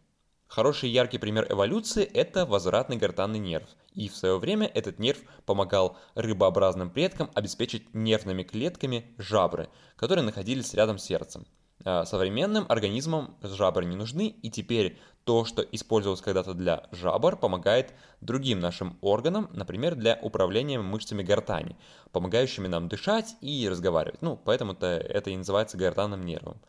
Хороший 0.52 0.90
яркий 0.90 1.16
пример 1.16 1.46
эволюции– 1.50 2.04
это 2.14 2.44
возвратный 2.44 2.98
гортанный 2.98 3.38
нерв. 3.38 3.66
И 3.94 4.10
в 4.10 4.16
свое 4.16 4.38
время 4.38 4.66
этот 4.66 4.98
нерв 4.98 5.20
помогал 5.46 5.96
рыбообразным 6.14 6.90
предкам 6.90 7.30
обеспечить 7.32 7.94
нервными 7.94 8.42
клетками 8.42 9.14
жабры, 9.16 9.70
которые 9.96 10.24
находились 10.24 10.74
рядом 10.74 10.98
с 10.98 11.04
сердцем. 11.04 11.46
А, 11.84 12.04
современным 12.04 12.66
организмам 12.68 13.36
жабры 13.42 13.84
не 13.84 13.96
нужны, 13.96 14.28
и 14.28 14.50
теперь 14.50 14.98
то, 15.24 15.44
что 15.44 15.62
использовалось 15.62 16.20
когда-то 16.20 16.54
для 16.54 16.88
жабр, 16.92 17.36
помогает 17.36 17.94
другим 18.20 18.60
нашим 18.60 18.98
органам, 19.00 19.48
например, 19.52 19.94
для 19.94 20.18
управления 20.22 20.80
мышцами 20.80 21.22
гортани, 21.22 21.76
помогающими 22.12 22.68
нам 22.68 22.88
дышать 22.88 23.36
и 23.40 23.68
разговаривать. 23.68 24.22
Ну, 24.22 24.36
поэтому-то 24.36 24.86
это 24.86 25.30
и 25.30 25.36
называется 25.36 25.76
гортанным 25.76 26.24
нервом. 26.24 26.60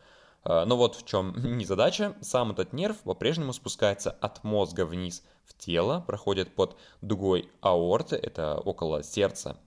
А, 0.44 0.64
но 0.64 0.76
вот 0.76 0.96
в 0.96 1.06
чем 1.06 1.34
незадача, 1.56 2.14
сам 2.20 2.52
этот 2.52 2.72
нерв 2.72 2.98
по-прежнему 2.98 3.52
спускается 3.52 4.10
от 4.10 4.44
мозга 4.44 4.84
вниз 4.84 5.22
в 5.44 5.54
тело, 5.58 6.02
проходит 6.06 6.54
под 6.54 6.76
дугой 7.02 7.50
аорты, 7.60 8.16
это 8.16 8.58
около 8.58 9.02
сердца, 9.02 9.58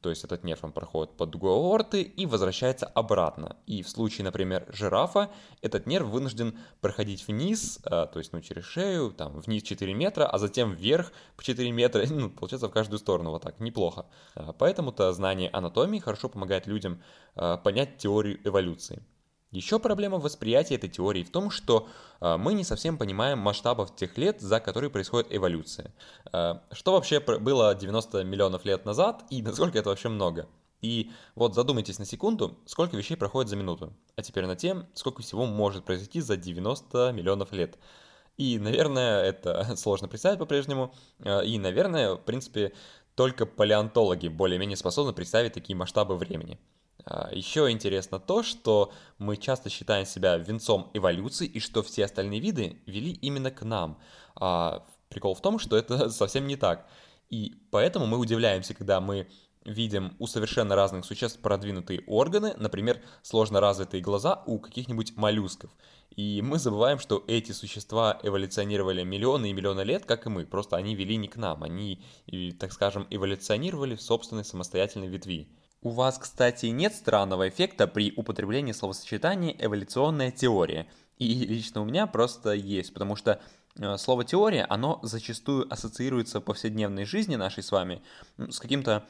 то 0.00 0.08
есть 0.08 0.24
этот 0.24 0.42
нерв 0.42 0.64
он 0.64 0.72
проходит 0.72 1.14
под 1.16 1.30
дугой 1.30 1.52
аорты 1.52 2.00
и 2.00 2.24
возвращается 2.24 2.86
обратно. 2.86 3.56
И 3.66 3.82
в 3.82 3.90
случае, 3.90 4.24
например, 4.24 4.66
жирафа, 4.72 5.30
этот 5.60 5.86
нерв 5.86 6.08
вынужден 6.08 6.58
проходить 6.80 7.28
вниз, 7.28 7.78
а, 7.84 8.06
то 8.06 8.18
есть 8.18 8.32
ну, 8.32 8.40
через 8.40 8.64
шею, 8.64 9.10
там 9.10 9.38
вниз 9.38 9.62
4 9.62 9.92
метра, 9.92 10.24
а 10.26 10.38
затем 10.38 10.72
вверх 10.72 11.12
по 11.36 11.44
4 11.44 11.70
метра, 11.72 12.06
ну, 12.10 12.30
получается 12.30 12.68
в 12.68 12.72
каждую 12.72 12.98
сторону 12.98 13.30
вот 13.30 13.42
так, 13.42 13.60
неплохо. 13.60 14.06
А, 14.34 14.52
поэтому-то 14.52 15.12
знание 15.12 15.50
анатомии 15.50 15.98
хорошо 15.98 16.28
помогает 16.28 16.66
людям 16.66 17.02
понять 17.34 17.98
теорию 17.98 18.46
эволюции. 18.46 19.02
Еще 19.52 19.78
проблема 19.78 20.18
восприятия 20.18 20.76
этой 20.76 20.88
теории 20.88 21.22
в 21.22 21.30
том, 21.30 21.50
что 21.50 21.86
э, 22.20 22.36
мы 22.38 22.54
не 22.54 22.64
совсем 22.64 22.96
понимаем 22.96 23.38
масштабов 23.38 23.94
тех 23.94 24.16
лет, 24.16 24.40
за 24.40 24.60
которые 24.60 24.88
происходит 24.88 25.26
эволюция. 25.30 25.92
Э, 26.32 26.54
что 26.72 26.92
вообще 26.92 27.20
было 27.20 27.74
90 27.74 28.24
миллионов 28.24 28.64
лет 28.64 28.86
назад 28.86 29.24
и 29.28 29.42
насколько 29.42 29.78
это 29.78 29.90
вообще 29.90 30.08
много? 30.08 30.48
И 30.80 31.12
вот 31.34 31.54
задумайтесь 31.54 31.98
на 31.98 32.06
секунду, 32.06 32.58
сколько 32.64 32.96
вещей 32.96 33.14
проходит 33.14 33.50
за 33.50 33.56
минуту, 33.56 33.92
а 34.16 34.22
теперь 34.22 34.46
на 34.46 34.56
тем, 34.56 34.86
сколько 34.94 35.22
всего 35.22 35.44
может 35.44 35.84
произойти 35.84 36.22
за 36.22 36.38
90 36.38 37.12
миллионов 37.12 37.52
лет. 37.52 37.78
И, 38.38 38.58
наверное, 38.58 39.22
это 39.22 39.76
сложно 39.76 40.08
представить 40.08 40.38
по-прежнему, 40.38 40.94
э, 41.18 41.44
и, 41.44 41.58
наверное, 41.58 42.14
в 42.14 42.22
принципе, 42.22 42.72
только 43.14 43.44
палеонтологи 43.44 44.28
более-менее 44.28 44.78
способны 44.78 45.12
представить 45.12 45.52
такие 45.52 45.76
масштабы 45.76 46.16
времени. 46.16 46.58
А, 47.04 47.28
Еще 47.32 47.70
интересно 47.70 48.18
то, 48.18 48.42
что 48.42 48.92
мы 49.18 49.36
часто 49.36 49.70
считаем 49.70 50.06
себя 50.06 50.36
венцом 50.36 50.90
эволюции 50.94 51.46
и 51.46 51.60
что 51.60 51.82
все 51.82 52.04
остальные 52.04 52.40
виды 52.40 52.78
вели 52.86 53.12
именно 53.12 53.50
к 53.50 53.62
нам. 53.62 53.98
А 54.34 54.84
прикол 55.08 55.34
в 55.34 55.40
том, 55.40 55.58
что 55.58 55.76
это 55.76 56.10
совсем 56.10 56.46
не 56.46 56.56
так. 56.56 56.86
И 57.30 57.54
поэтому 57.70 58.06
мы 58.06 58.18
удивляемся, 58.18 58.74
когда 58.74 59.00
мы 59.00 59.28
видим 59.64 60.16
у 60.18 60.26
совершенно 60.26 60.74
разных 60.74 61.04
существ 61.04 61.40
продвинутые 61.40 62.02
органы, 62.06 62.54
например, 62.56 63.00
сложно 63.22 63.60
развитые 63.60 64.02
глаза 64.02 64.42
у 64.46 64.58
каких-нибудь 64.58 65.16
моллюсков. 65.16 65.70
И 66.10 66.42
мы 66.42 66.58
забываем, 66.58 66.98
что 66.98 67.24
эти 67.26 67.52
существа 67.52 68.18
эволюционировали 68.22 69.02
миллионы 69.02 69.50
и 69.50 69.52
миллионы 69.52 69.82
лет, 69.82 70.04
как 70.04 70.26
и 70.26 70.30
мы, 70.30 70.44
просто 70.44 70.76
они 70.76 70.94
вели 70.94 71.16
не 71.16 71.28
к 71.28 71.36
нам, 71.36 71.62
они, 71.62 72.04
так 72.58 72.72
скажем, 72.72 73.06
эволюционировали 73.08 73.94
в 73.94 74.02
собственной 74.02 74.44
самостоятельной 74.44 75.08
ветви. 75.08 75.48
У 75.82 75.90
вас, 75.90 76.16
кстати, 76.16 76.66
нет 76.66 76.94
странного 76.94 77.48
эффекта 77.48 77.88
при 77.88 78.12
употреблении 78.16 78.70
словосочетания 78.70 79.56
«эволюционная 79.58 80.30
теория». 80.30 80.86
И 81.18 81.34
лично 81.44 81.80
у 81.80 81.84
меня 81.84 82.06
просто 82.06 82.52
есть, 82.52 82.92
потому 82.92 83.16
что 83.16 83.40
э, 83.76 83.96
слово 83.96 84.24
«теория», 84.24 84.64
оно 84.68 85.00
зачастую 85.02 85.72
ассоциируется 85.72 86.38
в 86.38 86.44
повседневной 86.44 87.04
жизни 87.04 87.34
нашей 87.34 87.64
с 87.64 87.72
вами 87.72 88.00
с 88.38 88.60
каким-то 88.60 89.04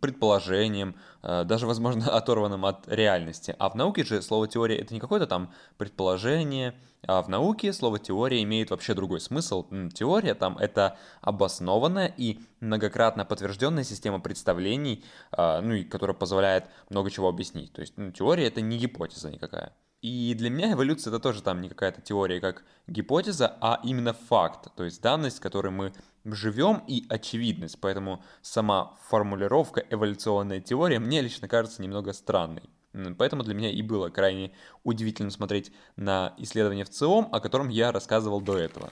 предположением, 0.00 0.96
э, 1.22 1.44
даже, 1.44 1.66
возможно, 1.66 2.10
оторванным 2.16 2.64
от 2.64 2.88
реальности. 2.88 3.54
А 3.58 3.68
в 3.68 3.74
науке 3.74 4.04
же 4.04 4.22
слово 4.22 4.48
теория 4.48 4.78
это 4.78 4.94
не 4.94 5.00
какое-то 5.00 5.26
там 5.26 5.52
предположение, 5.76 6.74
а 7.06 7.22
в 7.22 7.28
науке 7.28 7.72
слово 7.72 7.98
теория 7.98 8.42
имеет 8.42 8.70
вообще 8.70 8.94
другой 8.94 9.20
смысл. 9.20 9.66
Теория 9.92 10.34
там 10.34 10.56
это 10.58 10.96
обоснованная 11.20 12.12
и 12.16 12.40
многократно 12.60 13.24
подтвержденная 13.24 13.84
система 13.84 14.20
представлений, 14.20 15.04
а, 15.32 15.60
ну 15.60 15.74
и 15.74 15.84
которая 15.84 16.14
позволяет 16.14 16.66
много 16.88 17.10
чего 17.10 17.28
объяснить. 17.28 17.72
То 17.72 17.80
есть 17.82 17.94
ну, 17.96 18.10
теория 18.10 18.46
это 18.46 18.60
не 18.60 18.78
гипотеза 18.78 19.30
никакая. 19.30 19.72
И 20.04 20.34
для 20.34 20.50
меня 20.50 20.74
эволюция 20.74 21.10
это 21.10 21.18
тоже 21.18 21.42
там 21.42 21.62
не 21.62 21.70
какая-то 21.70 22.02
теория 22.02 22.38
как 22.38 22.62
гипотеза, 22.86 23.56
а 23.62 23.80
именно 23.82 24.12
факт, 24.12 24.68
то 24.76 24.84
есть 24.84 25.00
данность, 25.00 25.40
которой 25.40 25.70
мы 25.70 25.94
живем 26.26 26.82
и 26.86 27.06
очевидность. 27.08 27.80
Поэтому 27.80 28.22
сама 28.42 28.98
формулировка 29.08 29.82
эволюционная 29.88 30.60
теория 30.60 30.98
мне 30.98 31.22
лично 31.22 31.48
кажется 31.48 31.80
немного 31.80 32.12
странной. 32.12 32.68
Поэтому 33.16 33.44
для 33.44 33.54
меня 33.54 33.70
и 33.70 33.80
было 33.80 34.10
крайне 34.10 34.52
удивительно 34.82 35.30
смотреть 35.30 35.72
на 35.96 36.34
исследование 36.36 36.84
в 36.84 36.90
ЦИОМ, 36.90 37.30
о 37.32 37.40
котором 37.40 37.70
я 37.70 37.90
рассказывал 37.90 38.42
до 38.42 38.58
этого. 38.58 38.90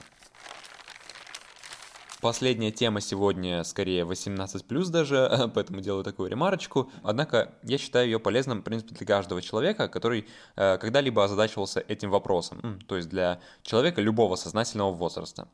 Последняя 2.23 2.71
тема 2.71 3.01
сегодня 3.01 3.65
скорее 3.65 4.05
18+, 4.05 4.89
даже, 4.89 5.51
поэтому 5.53 5.81
делаю 5.81 6.05
такую 6.05 6.29
ремарочку. 6.29 6.89
Однако 7.03 7.53
я 7.63 7.77
считаю 7.77 8.05
ее 8.05 8.17
полезным, 8.17 8.61
в 8.61 8.63
принципе, 8.63 8.95
для 8.95 9.05
каждого 9.05 9.41
человека, 9.41 9.89
который 9.89 10.25
э, 10.55 10.77
когда-либо 10.77 11.25
озадачивался 11.25 11.81
этим 11.81 12.11
вопросом. 12.11 12.79
То 12.87 12.95
есть 12.95 13.09
для 13.09 13.41
человека 13.61 13.99
любого 14.01 14.37
сознательного 14.37 14.93
возраста. 14.93 15.49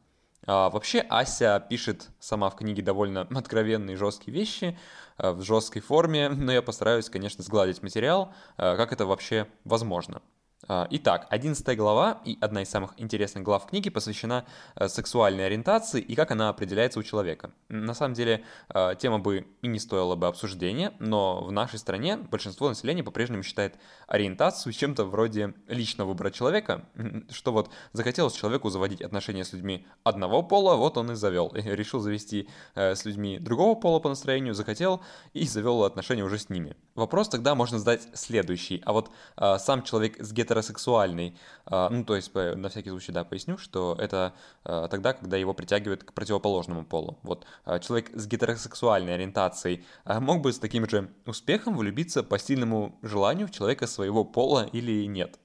А, 0.45 0.69
вообще 0.69 0.99
Ася 1.09 1.59
пишет 1.59 2.09
сама 2.19 2.51
в 2.51 2.55
книге 2.55 2.83
довольно 2.83 3.21
откровенные 3.35 3.97
жесткие 3.97 4.37
вещи 4.37 4.77
э, 5.17 5.31
в 5.31 5.41
жесткой 5.41 5.81
форме, 5.81 6.29
но 6.37 6.51
я 6.51 6.61
постараюсь, 6.61 7.09
конечно, 7.09 7.43
сгладить 7.43 7.81
материал, 7.81 8.31
э, 8.57 8.77
как 8.77 8.93
это 8.93 9.07
вообще 9.07 9.47
возможно. 9.63 10.21
А, 10.67 10.87
итак, 10.91 11.25
11 11.29 11.77
глава 11.77 12.21
и 12.25 12.37
одна 12.41 12.63
из 12.63 12.69
самых 12.69 12.91
интересных 12.97 13.43
глав 13.43 13.65
книги 13.65 13.89
посвящена 13.89 14.45
э, 14.75 14.89
сексуальной 14.89 15.45
ориентации 15.45 16.01
и 16.01 16.15
как 16.15 16.31
она 16.31 16.49
определяется 16.49 16.99
у 16.99 17.03
человека. 17.03 17.51
На 17.69 17.93
самом 17.93 18.13
деле, 18.13 18.43
э, 18.73 18.95
тема 18.99 19.19
бы 19.19 19.47
и 19.61 19.67
не 19.67 19.79
стоила 19.79 20.15
бы 20.15 20.27
обсуждения, 20.27 20.93
но 20.99 21.41
в 21.45 21.51
нашей 21.51 21.79
стране 21.79 22.17
большинство 22.17 22.67
населения 22.67 23.03
по-прежнему 23.03 23.41
считает 23.41 23.75
ориентацию 24.07 24.73
чем-то 24.73 25.05
вроде 25.05 25.53
личного 25.67 26.09
выбора 26.09 26.29
человека, 26.29 26.83
что 27.29 27.53
вот 27.53 27.69
захотелось 27.93 28.33
человеку 28.33 28.69
заводить 28.69 29.01
отношения 29.01 29.45
с 29.45 29.53
людьми 29.53 29.87
одного 30.03 30.43
пола, 30.43 30.75
вот 30.75 30.97
он 30.97 31.11
и 31.11 31.15
завел. 31.15 31.51
Решил 31.53 32.01
завести 32.01 32.49
э, 32.75 32.95
с 32.95 33.05
людьми 33.05 33.39
другого 33.39 33.75
пола 33.75 33.99
по 33.99 34.09
настроению, 34.09 34.53
захотел 34.53 35.01
и 35.31 35.47
завел 35.47 35.85
отношения 35.85 36.23
уже 36.23 36.37
с 36.37 36.49
ними. 36.49 36.75
Вопрос 36.95 37.29
тогда 37.29 37.55
можно 37.55 37.79
задать 37.79 38.09
следующий. 38.13 38.81
А 38.85 38.91
вот 38.91 39.09
сам 39.37 39.83
человек 39.83 40.17
с 40.19 40.33
гет 40.33 40.48
гетеросексуальный. 40.49 41.37
А, 41.65 41.89
ну, 41.89 42.03
то 42.03 42.15
есть, 42.15 42.33
на 42.33 42.69
всякий 42.69 42.89
случай, 42.89 43.11
да, 43.11 43.23
поясню, 43.23 43.57
что 43.57 43.95
это 43.99 44.33
а, 44.63 44.87
тогда, 44.87 45.13
когда 45.13 45.37
его 45.37 45.53
притягивают 45.53 46.03
к 46.03 46.13
противоположному 46.13 46.85
полу. 46.85 47.19
Вот 47.23 47.45
а, 47.65 47.79
человек 47.79 48.09
с 48.13 48.27
гетеросексуальной 48.27 49.15
ориентацией 49.15 49.85
мог 50.05 50.41
бы 50.41 50.51
с 50.51 50.59
таким 50.59 50.89
же 50.89 51.09
успехом 51.25 51.77
влюбиться 51.77 52.23
по 52.23 52.39
сильному 52.39 52.97
желанию 53.01 53.47
в 53.47 53.51
человека 53.51 53.87
своего 53.87 54.25
пола 54.25 54.67
или 54.71 55.05
нет. 55.05 55.39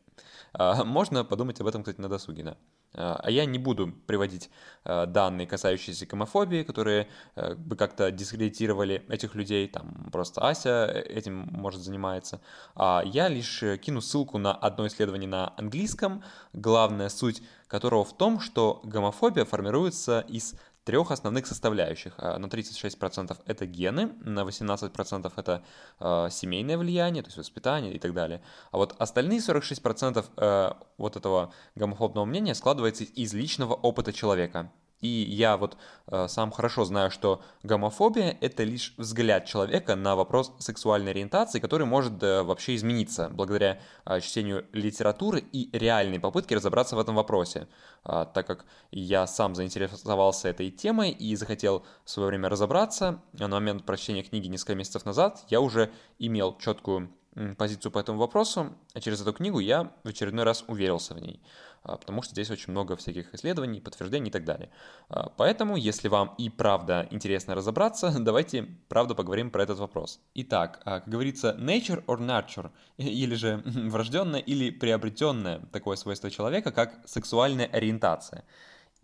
Можно 0.85 1.25
подумать 1.25 1.61
об 1.61 1.67
этом, 1.67 1.83
кстати, 1.83 2.01
на 2.01 2.09
досуге, 2.09 2.45
да. 2.45 2.57
А 2.94 3.30
я 3.30 3.44
не 3.44 3.59
буду 3.59 3.92
приводить 4.07 4.50
э, 4.85 5.07
данные, 5.07 5.46
касающиеся 5.46 6.07
гомофобии, 6.07 6.62
которые 6.62 7.09
э, 7.35 7.54
бы 7.54 7.76
как-то 7.76 8.11
дискредитировали 8.11 9.04
этих 9.09 9.35
людей, 9.35 9.68
там 9.68 10.09
просто 10.12 10.46
Ася 10.46 10.87
этим, 10.87 11.48
может, 11.50 11.80
занимается. 11.80 12.40
А 12.74 13.02
я 13.04 13.28
лишь 13.28 13.62
кину 13.83 14.00
ссылку 14.00 14.38
на 14.38 14.52
одно 14.54 14.87
исследование 14.87 15.28
на 15.28 15.52
английском, 15.57 16.22
главная 16.52 17.09
суть 17.09 17.42
которого 17.68 18.04
в 18.04 18.16
том, 18.16 18.38
что 18.38 18.80
гомофобия 18.85 19.44
формируется 19.44 20.24
из 20.28 20.54
трех 20.85 21.11
основных 21.11 21.47
составляющих. 21.47 22.14
А, 22.18 22.38
на 22.38 22.47
36% 22.47 23.37
это 23.47 23.66
гены, 23.66 24.12
на 24.20 24.40
18% 24.40 25.33
это 25.37 25.62
э, 26.01 26.29
семейное 26.31 26.79
влияние, 26.79 27.23
то 27.23 27.29
есть 27.29 27.38
воспитание 27.38 27.94
и 27.94 27.99
так 27.99 28.12
далее. 28.12 28.42
А 28.70 28.77
вот 28.77 28.94
остальные 28.99 29.40
46% 29.40 30.25
э, 30.37 30.73
вот 30.99 31.16
этого 31.16 31.53
гомофобного 31.75 32.25
мнения 32.25 32.55
складывается 32.55 33.05
из 33.05 33.35
личного 33.35 33.75
опыта 33.75 34.12
человека. 34.12 34.70
И 35.05 35.27
я 35.29 35.59
вот 35.59 35.77
э, 36.07 36.29
сам 36.29 36.51
хорошо 36.51 36.87
знаю, 36.87 37.11
что 37.11 37.43
гомофобия— 37.62 38.38
это 38.40 38.64
лишь 38.64 38.95
взгляд 38.97 39.45
человека 39.45 39.97
на 39.97 40.17
вопрос 40.17 40.55
сексуальной 40.59 41.11
ориентации, 41.11 41.61
который 41.61 41.87
может 41.87 42.23
э, 42.23 42.43
вообще 42.43 42.75
измениться 42.75 43.29
благодаря 43.29 43.83
э, 44.07 44.21
чтению 44.21 44.64
литературы 44.73 45.45
и 45.53 45.69
реальной 45.77 46.19
попытке 46.19 46.57
разобраться 46.57 46.97
в 46.97 47.01
этом 47.01 47.17
вопросе. 47.17 47.69
Э, 48.07 48.25
так 48.33 48.47
как 48.47 48.64
я 48.93 49.27
сам 49.27 49.55
заинтересовался 49.55 50.49
этой 50.49 50.71
темой 50.71 51.11
и 51.11 51.37
захотел 51.37 51.85
в 52.07 52.11
свое 52.11 52.31
время 52.31 52.49
разобраться, 52.49 53.21
на 53.35 53.49
момент 53.49 53.85
прочтения 53.85 54.23
книги 54.23 54.47
несколько 54.47 54.75
месяцев 54.75 55.05
назад 55.05 55.45
я 55.51 55.61
уже 55.61 55.90
имел 56.19 56.57
четкую 56.57 57.11
позицию 57.59 57.93
по 57.93 57.99
этому 57.99 58.19
вопросу, 58.19 58.73
а 58.95 59.01
через 59.01 59.21
эту 59.21 59.33
книгу 59.33 59.59
я 59.59 59.93
в 60.05 60.09
очередной 60.09 60.45
раз 60.45 60.64
уверился 60.69 61.14
в 61.14 61.21
ней, 61.21 61.40
потому 61.85 62.23
что 62.23 62.33
здесь 62.33 62.51
очень 62.51 62.70
много 62.70 62.97
всяких 62.97 63.35
исследований, 63.35 63.81
подтверждений 63.81 64.29
и 64.29 64.33
так 64.33 64.44
далее. 64.44 64.70
А, 65.09 65.29
поэтому, 65.37 65.77
если 65.77 66.09
вам 66.09 66.35
и 66.38 66.49
правда 66.49 67.07
интересно 67.11 67.55
разобраться, 67.55 68.14
давайте 68.18 68.62
правда 68.88 69.14
поговорим 69.14 69.51
про 69.51 69.62
этот 69.62 69.79
вопрос. 69.79 70.20
Итак, 70.35 70.81
а, 70.85 71.01
как 71.01 71.09
говорится, 71.09 71.57
nature 71.59 72.05
or 72.07 72.18
nurture, 72.18 72.70
или 72.97 73.35
же 73.35 73.62
врожденное 73.64 74.40
или 74.40 74.70
приобретенное 74.70 75.61
такое 75.73 75.97
свойство 75.97 76.31
человека, 76.31 76.73
как 76.73 77.01
сексуальная 77.07 77.66
ориентация. 77.66 78.44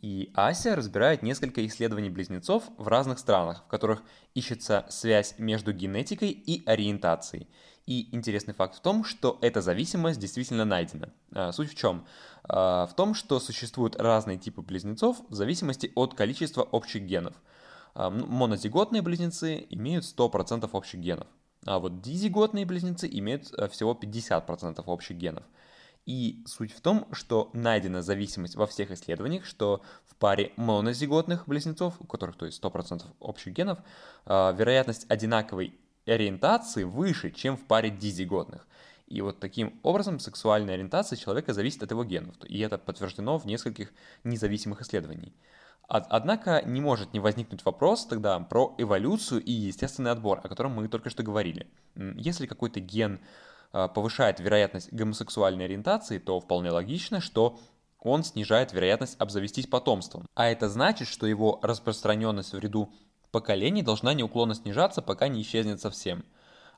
И 0.00 0.30
Ася 0.34 0.76
разбирает 0.76 1.22
несколько 1.22 1.64
исследований 1.66 2.08
близнецов 2.08 2.64
в 2.78 2.88
разных 2.88 3.18
странах, 3.18 3.64
в 3.64 3.68
которых 3.68 4.02
ищется 4.34 4.86
связь 4.88 5.34
между 5.38 5.72
генетикой 5.72 6.30
и 6.30 6.64
ориентацией. 6.64 7.48
И 7.86 8.14
интересный 8.14 8.54
факт 8.54 8.76
в 8.76 8.80
том, 8.80 9.04
что 9.04 9.38
эта 9.42 9.60
зависимость 9.60 10.18
действительно 10.18 10.64
найдена. 10.64 11.12
А, 11.32 11.52
суть 11.52 11.72
в 11.72 11.74
чем? 11.74 12.06
А, 12.44 12.86
в 12.86 12.94
том, 12.94 13.14
что 13.14 13.40
существуют 13.40 13.96
разные 13.96 14.38
типы 14.38 14.62
близнецов 14.62 15.20
в 15.28 15.34
зависимости 15.34 15.92
от 15.94 16.14
количества 16.14 16.62
общих 16.62 17.02
генов. 17.02 17.34
А, 17.94 18.08
монозиготные 18.08 19.02
близнецы 19.02 19.66
имеют 19.68 20.04
100% 20.04 20.68
общих 20.72 21.00
генов, 21.00 21.26
а 21.66 21.78
вот 21.78 22.00
дизиготные 22.00 22.64
близнецы 22.64 23.08
имеют 23.10 23.48
всего 23.70 23.98
50% 24.00 24.82
общих 24.86 25.16
генов. 25.16 25.44
И 26.06 26.42
суть 26.46 26.72
в 26.72 26.80
том, 26.80 27.06
что 27.12 27.50
найдена 27.52 28.02
зависимость 28.02 28.56
во 28.56 28.66
всех 28.66 28.90
исследованиях, 28.90 29.44
что 29.44 29.82
в 30.06 30.16
паре 30.16 30.52
монозиготных 30.56 31.46
близнецов, 31.46 31.94
у 32.00 32.04
которых 32.04 32.36
то 32.36 32.46
есть 32.46 32.62
100% 32.62 33.04
общих 33.20 33.52
генов, 33.52 33.78
вероятность 34.26 35.06
одинаковой 35.08 35.78
ориентации 36.06 36.84
выше, 36.84 37.30
чем 37.30 37.56
в 37.56 37.64
паре 37.66 37.90
дизиготных. 37.90 38.66
И 39.06 39.20
вот 39.22 39.40
таким 39.40 39.78
образом 39.82 40.20
сексуальная 40.20 40.74
ориентация 40.74 41.16
человека 41.16 41.52
зависит 41.52 41.82
от 41.82 41.90
его 41.90 42.04
генов. 42.04 42.36
И 42.44 42.58
это 42.60 42.78
подтверждено 42.78 43.38
в 43.38 43.44
нескольких 43.44 43.92
независимых 44.24 44.80
исследованиях. 44.82 45.32
Однако 45.88 46.62
не 46.64 46.80
может 46.80 47.12
не 47.12 47.18
возникнуть 47.18 47.64
вопрос 47.64 48.06
тогда 48.06 48.38
про 48.38 48.76
эволюцию 48.78 49.42
и 49.42 49.50
естественный 49.50 50.12
отбор, 50.12 50.38
о 50.40 50.48
котором 50.48 50.72
мы 50.72 50.86
только 50.86 51.10
что 51.10 51.24
говорили. 51.24 51.66
Если 51.96 52.46
какой-то 52.46 52.78
ген 52.78 53.18
а, 53.18 53.20
повышает 53.72 54.40
вероятность 54.40 54.92
гомосексуальной 54.92 55.64
ориентации, 55.64 56.18
то 56.18 56.40
вполне 56.40 56.70
логично, 56.70 57.20
что 57.20 57.58
он 57.98 58.24
снижает 58.24 58.72
вероятность 58.72 59.16
обзавестись 59.20 59.66
потомством. 59.66 60.26
А 60.34 60.48
это 60.48 60.68
значит, 60.68 61.08
что 61.08 61.26
его 61.26 61.60
распространенность 61.62 62.52
в 62.52 62.58
ряду 62.58 62.92
поколений 63.30 63.82
должна 63.82 64.14
неуклонно 64.14 64.54
снижаться, 64.54 65.02
пока 65.02 65.28
не 65.28 65.42
исчезнет 65.42 65.80
совсем. 65.80 66.24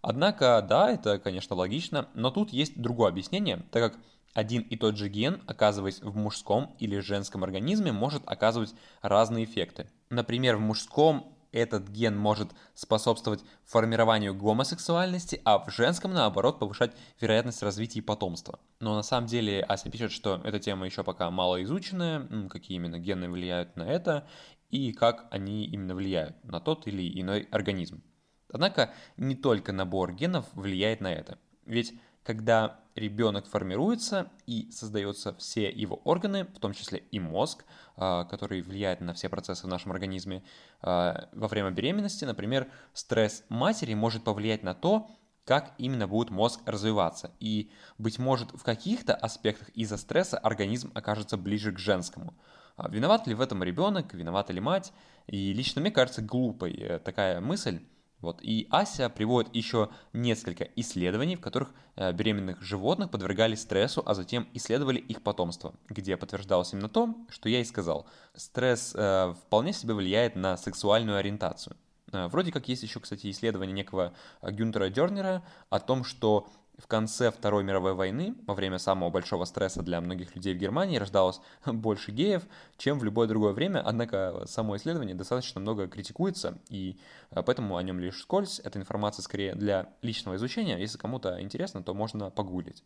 Однако, 0.02 0.64
да, 0.68 0.90
это, 0.90 1.18
конечно, 1.18 1.54
логично, 1.54 2.08
но 2.14 2.30
тут 2.30 2.50
есть 2.50 2.80
другое 2.80 3.08
объяснение, 3.08 3.64
так 3.70 3.92
как 3.92 4.02
один 4.34 4.62
и 4.62 4.76
тот 4.76 4.96
же 4.96 5.08
ген, 5.08 5.42
оказываясь 5.46 6.00
в 6.00 6.16
мужском 6.16 6.74
или 6.78 6.98
женском 6.98 7.44
организме, 7.44 7.92
может 7.92 8.22
оказывать 8.26 8.74
разные 9.00 9.44
эффекты. 9.44 9.88
Например, 10.10 10.56
в 10.56 10.60
мужском 10.60 11.31
этот 11.52 11.88
ген 11.88 12.16
может 12.16 12.50
способствовать 12.74 13.44
формированию 13.64 14.34
гомосексуальности, 14.34 15.40
а 15.44 15.58
в 15.58 15.70
женском, 15.70 16.12
наоборот, 16.12 16.58
повышать 16.58 16.92
вероятность 17.20 17.62
развития 17.62 18.02
потомства. 18.02 18.58
Но 18.80 18.96
на 18.96 19.02
самом 19.02 19.26
деле 19.26 19.62
Ася 19.62 19.90
пишет, 19.90 20.12
что 20.12 20.40
эта 20.44 20.58
тема 20.58 20.86
еще 20.86 21.04
пока 21.04 21.30
мало 21.30 21.62
изученная, 21.62 22.48
какие 22.48 22.76
именно 22.76 22.98
гены 22.98 23.28
влияют 23.28 23.76
на 23.76 23.84
это, 23.84 24.26
и 24.70 24.92
как 24.92 25.26
они 25.30 25.66
именно 25.66 25.94
влияют 25.94 26.42
на 26.44 26.58
тот 26.58 26.86
или 26.86 27.20
иной 27.20 27.42
организм. 27.50 28.02
Однако 28.48 28.92
не 29.16 29.34
только 29.34 29.72
набор 29.72 30.12
генов 30.12 30.46
влияет 30.54 31.00
на 31.00 31.12
это. 31.12 31.38
Ведь 31.66 31.94
когда 32.22 32.80
ребенок 32.94 33.46
формируется 33.46 34.30
и 34.46 34.70
создаются 34.70 35.34
все 35.34 35.70
его 35.70 35.96
органы, 36.04 36.44
в 36.44 36.58
том 36.58 36.72
числе 36.72 36.98
и 37.10 37.18
мозг, 37.18 37.64
а, 37.96 38.24
который 38.24 38.62
влияет 38.62 39.00
на 39.00 39.14
все 39.14 39.28
процессы 39.28 39.66
в 39.66 39.70
нашем 39.70 39.92
организме, 39.92 40.42
а, 40.80 41.28
во 41.32 41.48
время 41.48 41.70
беременности, 41.70 42.24
например, 42.24 42.68
стресс 42.92 43.44
матери 43.48 43.94
может 43.94 44.24
повлиять 44.24 44.62
на 44.62 44.74
то, 44.74 45.08
как 45.44 45.72
именно 45.78 46.06
будет 46.06 46.30
мозг 46.30 46.60
развиваться. 46.66 47.32
И, 47.40 47.70
быть 47.98 48.18
может, 48.18 48.52
в 48.52 48.62
каких-то 48.62 49.14
аспектах 49.14 49.70
из-за 49.70 49.96
стресса 49.96 50.38
организм 50.38 50.92
окажется 50.94 51.36
ближе 51.36 51.72
к 51.72 51.78
женскому. 51.78 52.34
А 52.76 52.88
виноват 52.88 53.26
ли 53.26 53.34
в 53.34 53.40
этом 53.40 53.62
ребенок, 53.62 54.14
виновата 54.14 54.52
ли 54.52 54.60
мать? 54.60 54.92
И 55.26 55.52
лично 55.52 55.80
мне 55.80 55.90
кажется 55.90 56.22
глупой 56.22 56.72
э, 56.72 56.98
такая 57.00 57.40
мысль, 57.40 57.80
вот. 58.22 58.38
И 58.40 58.68
Ася 58.70 59.10
приводит 59.10 59.54
еще 59.54 59.90
несколько 60.12 60.64
исследований, 60.76 61.36
в 61.36 61.40
которых 61.40 61.74
э, 61.96 62.12
беременных 62.12 62.62
животных 62.62 63.10
подвергали 63.10 63.56
стрессу, 63.56 64.02
а 64.06 64.14
затем 64.14 64.48
исследовали 64.54 64.98
их 64.98 65.22
потомство, 65.22 65.74
где 65.88 66.16
подтверждалось 66.16 66.72
именно 66.72 66.88
то, 66.88 67.14
что 67.28 67.48
я 67.48 67.60
и 67.60 67.64
сказал. 67.64 68.06
Стресс 68.34 68.94
э, 68.94 69.34
вполне 69.46 69.72
себе 69.72 69.92
влияет 69.94 70.36
на 70.36 70.56
сексуальную 70.56 71.18
ориентацию. 71.18 71.76
Э, 72.12 72.28
вроде 72.28 72.52
как 72.52 72.68
есть 72.68 72.84
еще, 72.84 73.00
кстати, 73.00 73.28
исследование 73.28 73.74
некого 73.74 74.14
Гюнтера 74.40 74.88
Дернера 74.88 75.42
о 75.68 75.80
том, 75.80 76.04
что 76.04 76.48
в 76.78 76.86
конце 76.86 77.30
Второй 77.30 77.64
мировой 77.64 77.94
войны, 77.94 78.34
во 78.46 78.54
время 78.54 78.78
самого 78.78 79.10
большого 79.10 79.44
стресса 79.44 79.82
для 79.82 80.00
многих 80.00 80.34
людей 80.34 80.54
в 80.54 80.58
Германии, 80.58 80.96
рождалось 80.96 81.40
больше 81.66 82.12
геев, 82.12 82.42
чем 82.76 82.98
в 82.98 83.04
любое 83.04 83.28
другое 83.28 83.52
время, 83.52 83.80
однако 83.84 84.44
само 84.46 84.76
исследование 84.76 85.14
достаточно 85.14 85.60
много 85.60 85.86
критикуется, 85.86 86.58
и 86.68 86.98
э, 87.30 87.42
поэтому 87.42 87.76
о 87.76 87.82
нем 87.82 87.98
лишь 88.00 88.20
скользь. 88.20 88.60
Эта 88.60 88.78
информация 88.78 89.22
скорее 89.22 89.54
для 89.54 89.92
личного 90.02 90.36
изучения, 90.36 90.78
если 90.78 90.98
кому-то 90.98 91.40
интересно, 91.40 91.82
то 91.82 91.94
можно 91.94 92.30
погуглить. 92.30 92.82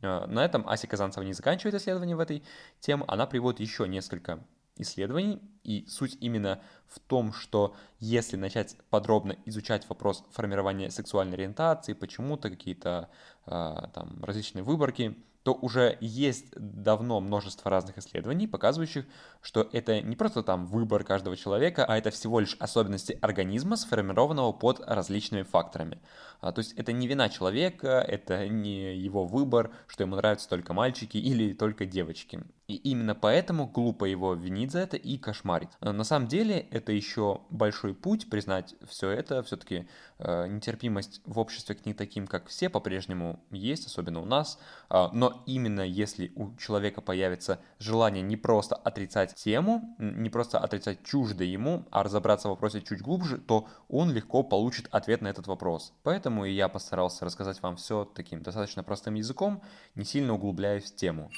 Э, 0.00 0.26
на 0.26 0.44
этом 0.44 0.66
Ася 0.68 0.86
Казанцева 0.86 1.24
не 1.24 1.32
заканчивает 1.32 1.74
исследование 1.74 2.16
в 2.16 2.20
этой 2.20 2.42
теме, 2.80 3.04
она 3.06 3.26
приводит 3.26 3.60
еще 3.60 3.86
несколько 3.86 4.40
исследований, 4.76 5.40
и 5.62 5.84
суть 5.88 6.16
именно 6.20 6.60
в 6.86 7.00
том, 7.00 7.32
что 7.32 7.74
если 7.98 8.36
начать 8.36 8.76
подробно 8.90 9.36
изучать 9.44 9.88
вопрос 9.88 10.24
формирования 10.30 10.90
сексуальной 10.90 11.34
ориентации, 11.34 11.92
почему-то 11.92 12.50
какие-то 12.50 13.08
э, 13.46 13.74
там 13.92 14.22
различные 14.22 14.62
выборки, 14.62 15.16
то 15.46 15.54
уже 15.54 15.96
есть 16.00 16.46
давно 16.56 17.20
множество 17.20 17.70
разных 17.70 17.98
исследований, 17.98 18.48
показывающих, 18.48 19.06
что 19.40 19.68
это 19.72 20.00
не 20.00 20.16
просто 20.16 20.42
там 20.42 20.66
выбор 20.66 21.04
каждого 21.04 21.36
человека, 21.36 21.84
а 21.84 21.96
это 21.96 22.10
всего 22.10 22.40
лишь 22.40 22.56
особенности 22.58 23.16
организма, 23.22 23.76
сформированного 23.76 24.50
под 24.50 24.80
различными 24.80 25.44
факторами. 25.44 26.00
А, 26.46 26.52
то 26.52 26.60
есть 26.60 26.74
это 26.74 26.92
не 26.92 27.08
вина 27.08 27.28
человека, 27.28 28.04
это 28.06 28.48
не 28.48 28.96
его 28.96 29.24
выбор, 29.24 29.72
что 29.88 30.04
ему 30.04 30.14
нравятся 30.14 30.48
только 30.48 30.72
мальчики 30.72 31.16
или 31.16 31.52
только 31.52 31.86
девочки. 31.86 32.40
И 32.68 32.74
именно 32.74 33.14
поэтому 33.14 33.68
глупо 33.68 34.06
его 34.06 34.34
винить 34.34 34.72
за 34.72 34.80
это 34.80 34.96
и 34.96 35.18
кошмарить. 35.18 35.70
А, 35.80 35.92
на 35.92 36.04
самом 36.04 36.26
деле 36.26 36.66
это 36.70 36.92
еще 36.92 37.40
большой 37.50 37.94
путь 37.94 38.28
признать 38.28 38.74
все 38.88 39.10
это. 39.10 39.42
Все-таки 39.44 39.88
э, 40.18 40.46
нетерпимость 40.48 41.20
в 41.24 41.38
обществе 41.38 41.76
к 41.76 41.86
не 41.86 41.94
таким, 41.94 42.26
как 42.26 42.48
все, 42.48 42.68
по-прежнему 42.68 43.40
есть, 43.50 43.86
особенно 43.86 44.20
у 44.20 44.24
нас. 44.24 44.58
Э, 44.90 45.08
но 45.12 45.42
именно 45.46 45.82
если 45.82 46.32
у 46.34 46.56
человека 46.56 47.00
появится 47.00 47.60
желание 47.78 48.22
не 48.22 48.36
просто 48.36 48.74
отрицать 48.74 49.34
тему, 49.36 49.94
не 49.98 50.28
просто 50.28 50.58
отрицать 50.58 51.04
чуждое 51.04 51.46
ему, 51.46 51.86
а 51.92 52.02
разобраться 52.02 52.48
в 52.48 52.52
вопросе 52.52 52.82
чуть 52.82 53.00
глубже, 53.00 53.38
то 53.38 53.68
он 53.88 54.12
легко 54.12 54.42
получит 54.42 54.88
ответ 54.90 55.22
на 55.22 55.28
этот 55.28 55.46
вопрос. 55.46 55.92
Поэтому 56.02 56.35
и 56.44 56.52
я 56.52 56.68
постарался 56.68 57.24
рассказать 57.24 57.62
вам 57.62 57.76
все 57.76 58.04
таким 58.04 58.42
достаточно 58.42 58.82
простым 58.82 59.14
языком, 59.14 59.62
не 59.94 60.04
сильно 60.04 60.34
углубляясь 60.34 60.90
в 60.90 60.96
тему. 60.96 61.30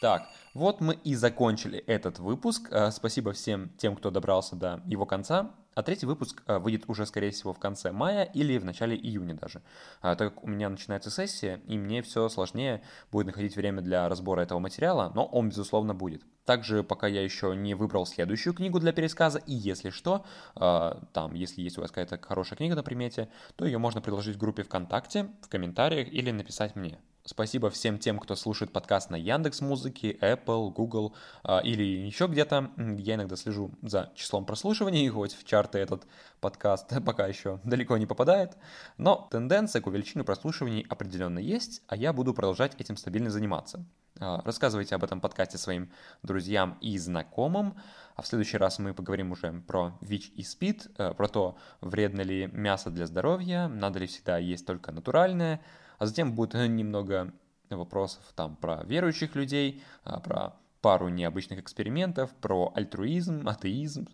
Так, 0.00 0.28
вот 0.52 0.80
мы 0.80 0.94
и 0.94 1.14
закончили 1.14 1.78
этот 1.78 2.18
выпуск. 2.18 2.68
Э, 2.70 2.90
спасибо 2.90 3.32
всем 3.32 3.70
тем, 3.78 3.96
кто 3.96 4.10
добрался 4.10 4.54
до 4.54 4.82
его 4.86 5.06
конца. 5.06 5.54
А 5.74 5.82
третий 5.82 6.06
выпуск 6.06 6.42
э, 6.46 6.58
выйдет 6.58 6.84
уже, 6.88 7.06
скорее 7.06 7.30
всего, 7.30 7.52
в 7.52 7.58
конце 7.58 7.92
мая 7.92 8.24
или 8.24 8.58
в 8.58 8.64
начале 8.64 8.96
июня 8.96 9.34
даже. 9.34 9.62
А, 10.00 10.14
так 10.14 10.34
как 10.34 10.44
у 10.44 10.46
меня 10.46 10.68
начинается 10.68 11.10
сессия, 11.10 11.60
и 11.66 11.76
мне 11.76 12.02
все 12.02 12.28
сложнее 12.28 12.82
будет 13.10 13.26
находить 13.26 13.56
время 13.56 13.82
для 13.82 14.08
разбора 14.08 14.42
этого 14.42 14.58
материала, 14.58 15.10
но 15.14 15.24
он, 15.24 15.48
безусловно, 15.48 15.94
будет. 15.94 16.22
Также, 16.44 16.82
пока 16.82 17.06
я 17.06 17.22
еще 17.22 17.54
не 17.56 17.74
выбрал 17.74 18.06
следующую 18.06 18.54
книгу 18.54 18.78
для 18.78 18.92
пересказа, 18.92 19.38
и 19.38 19.54
если 19.54 19.90
что, 19.90 20.24
э, 20.56 20.92
там, 21.12 21.34
если 21.34 21.62
есть 21.62 21.78
у 21.78 21.80
вас 21.80 21.90
какая-то 21.90 22.18
хорошая 22.22 22.56
книга 22.56 22.74
на 22.74 22.82
примете, 22.82 23.28
то 23.56 23.64
ее 23.64 23.78
можно 23.78 24.00
предложить 24.00 24.36
в 24.36 24.38
группе 24.38 24.62
ВКонтакте, 24.62 25.30
в 25.42 25.48
комментариях 25.48 26.08
или 26.08 26.30
написать 26.30 26.76
мне. 26.76 26.98
Спасибо 27.26 27.70
всем 27.70 27.98
тем, 27.98 28.18
кто 28.18 28.36
слушает 28.36 28.70
подкаст 28.70 29.08
на 29.08 29.16
Яндекс 29.16 29.62
Музыке, 29.62 30.12
Apple, 30.20 30.70
Google 30.70 31.14
а, 31.42 31.60
или 31.60 31.82
еще 31.82 32.26
где-то. 32.26 32.70
Я 32.76 33.14
иногда 33.14 33.34
слежу 33.36 33.70
за 33.80 34.12
числом 34.14 34.44
прослушиваний, 34.44 35.08
хоть 35.08 35.34
в 35.34 35.42
чарты 35.44 35.78
этот 35.78 36.06
подкаст 36.42 36.92
пока 37.06 37.26
еще 37.26 37.60
далеко 37.64 37.96
не 37.96 38.04
попадает. 38.04 38.58
Но 38.98 39.26
тенденция 39.30 39.80
к 39.80 39.86
увеличению 39.86 40.26
прослушиваний 40.26 40.84
определенно 40.90 41.38
есть, 41.38 41.80
а 41.88 41.96
я 41.96 42.12
буду 42.12 42.34
продолжать 42.34 42.78
этим 42.78 42.98
стабильно 42.98 43.30
заниматься. 43.30 43.86
А, 44.20 44.42
рассказывайте 44.44 44.94
об 44.94 45.02
этом 45.02 45.22
подкасте 45.22 45.56
своим 45.56 45.90
друзьям 46.22 46.76
и 46.82 46.98
знакомым. 46.98 47.78
А 48.16 48.20
в 48.20 48.26
следующий 48.26 48.58
раз 48.58 48.78
мы 48.78 48.92
поговорим 48.92 49.32
уже 49.32 49.50
про 49.66 49.96
ВИЧ 50.02 50.32
и 50.36 50.42
СПИД, 50.42 50.90
э, 50.98 51.14
про 51.14 51.28
то, 51.28 51.56
вредно 51.80 52.20
ли 52.20 52.50
мясо 52.52 52.90
для 52.90 53.06
здоровья, 53.06 53.66
надо 53.66 53.98
ли 53.98 54.06
всегда 54.06 54.36
есть 54.36 54.66
только 54.66 54.92
натуральное, 54.92 55.62
а 55.98 56.06
затем 56.06 56.34
будет 56.34 56.54
немного 56.54 57.32
вопросов 57.70 58.22
там 58.34 58.56
про 58.56 58.82
верующих 58.84 59.34
людей, 59.34 59.82
а, 60.04 60.20
про 60.20 60.54
пару 60.80 61.08
необычных 61.08 61.60
экспериментов, 61.60 62.30
про 62.34 62.70
альтруизм, 62.74 63.48
атеизм, 63.48 64.06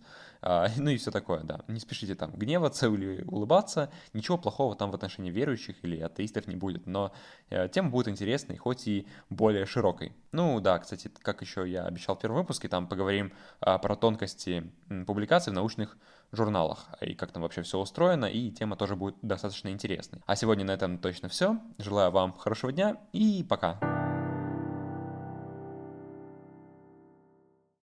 а, 0.42 0.68
ну 0.76 0.90
и 0.90 0.96
все 0.96 1.10
такое, 1.10 1.42
да. 1.42 1.60
Не 1.68 1.80
спешите 1.80 2.14
там 2.14 2.30
гневаться 2.32 2.86
или 2.86 3.24
улыбаться, 3.26 3.90
ничего 4.12 4.38
плохого 4.38 4.76
там 4.76 4.90
в 4.90 4.94
отношении 4.94 5.30
верующих 5.30 5.76
или 5.82 5.98
атеистов 6.00 6.46
не 6.46 6.56
будет, 6.56 6.86
но 6.86 7.12
э, 7.50 7.68
тема 7.68 7.90
будет 7.90 8.08
интересной, 8.08 8.56
хоть 8.56 8.86
и 8.86 9.06
более 9.28 9.66
широкой. 9.66 10.12
Ну 10.32 10.60
да, 10.60 10.78
кстати, 10.78 11.10
как 11.22 11.42
еще 11.42 11.68
я 11.68 11.84
обещал 11.84 12.16
в 12.16 12.20
первом 12.20 12.38
выпуске, 12.38 12.68
там 12.68 12.86
поговорим 12.86 13.32
а, 13.60 13.78
про 13.78 13.96
тонкости 13.96 14.70
публикаций 15.06 15.52
в 15.52 15.56
научных 15.56 15.98
журналах 16.32 16.86
и 17.00 17.14
как 17.14 17.32
там 17.32 17.42
вообще 17.42 17.62
все 17.62 17.78
устроено, 17.78 18.26
и 18.26 18.50
тема 18.50 18.76
тоже 18.76 18.96
будет 18.96 19.16
достаточно 19.22 19.68
интересной. 19.68 20.20
А 20.26 20.36
сегодня 20.36 20.64
на 20.64 20.72
этом 20.72 20.98
точно 20.98 21.28
все. 21.28 21.58
Желаю 21.78 22.10
вам 22.10 22.32
хорошего 22.32 22.72
дня 22.72 22.96
и 23.12 23.44
пока. 23.48 24.09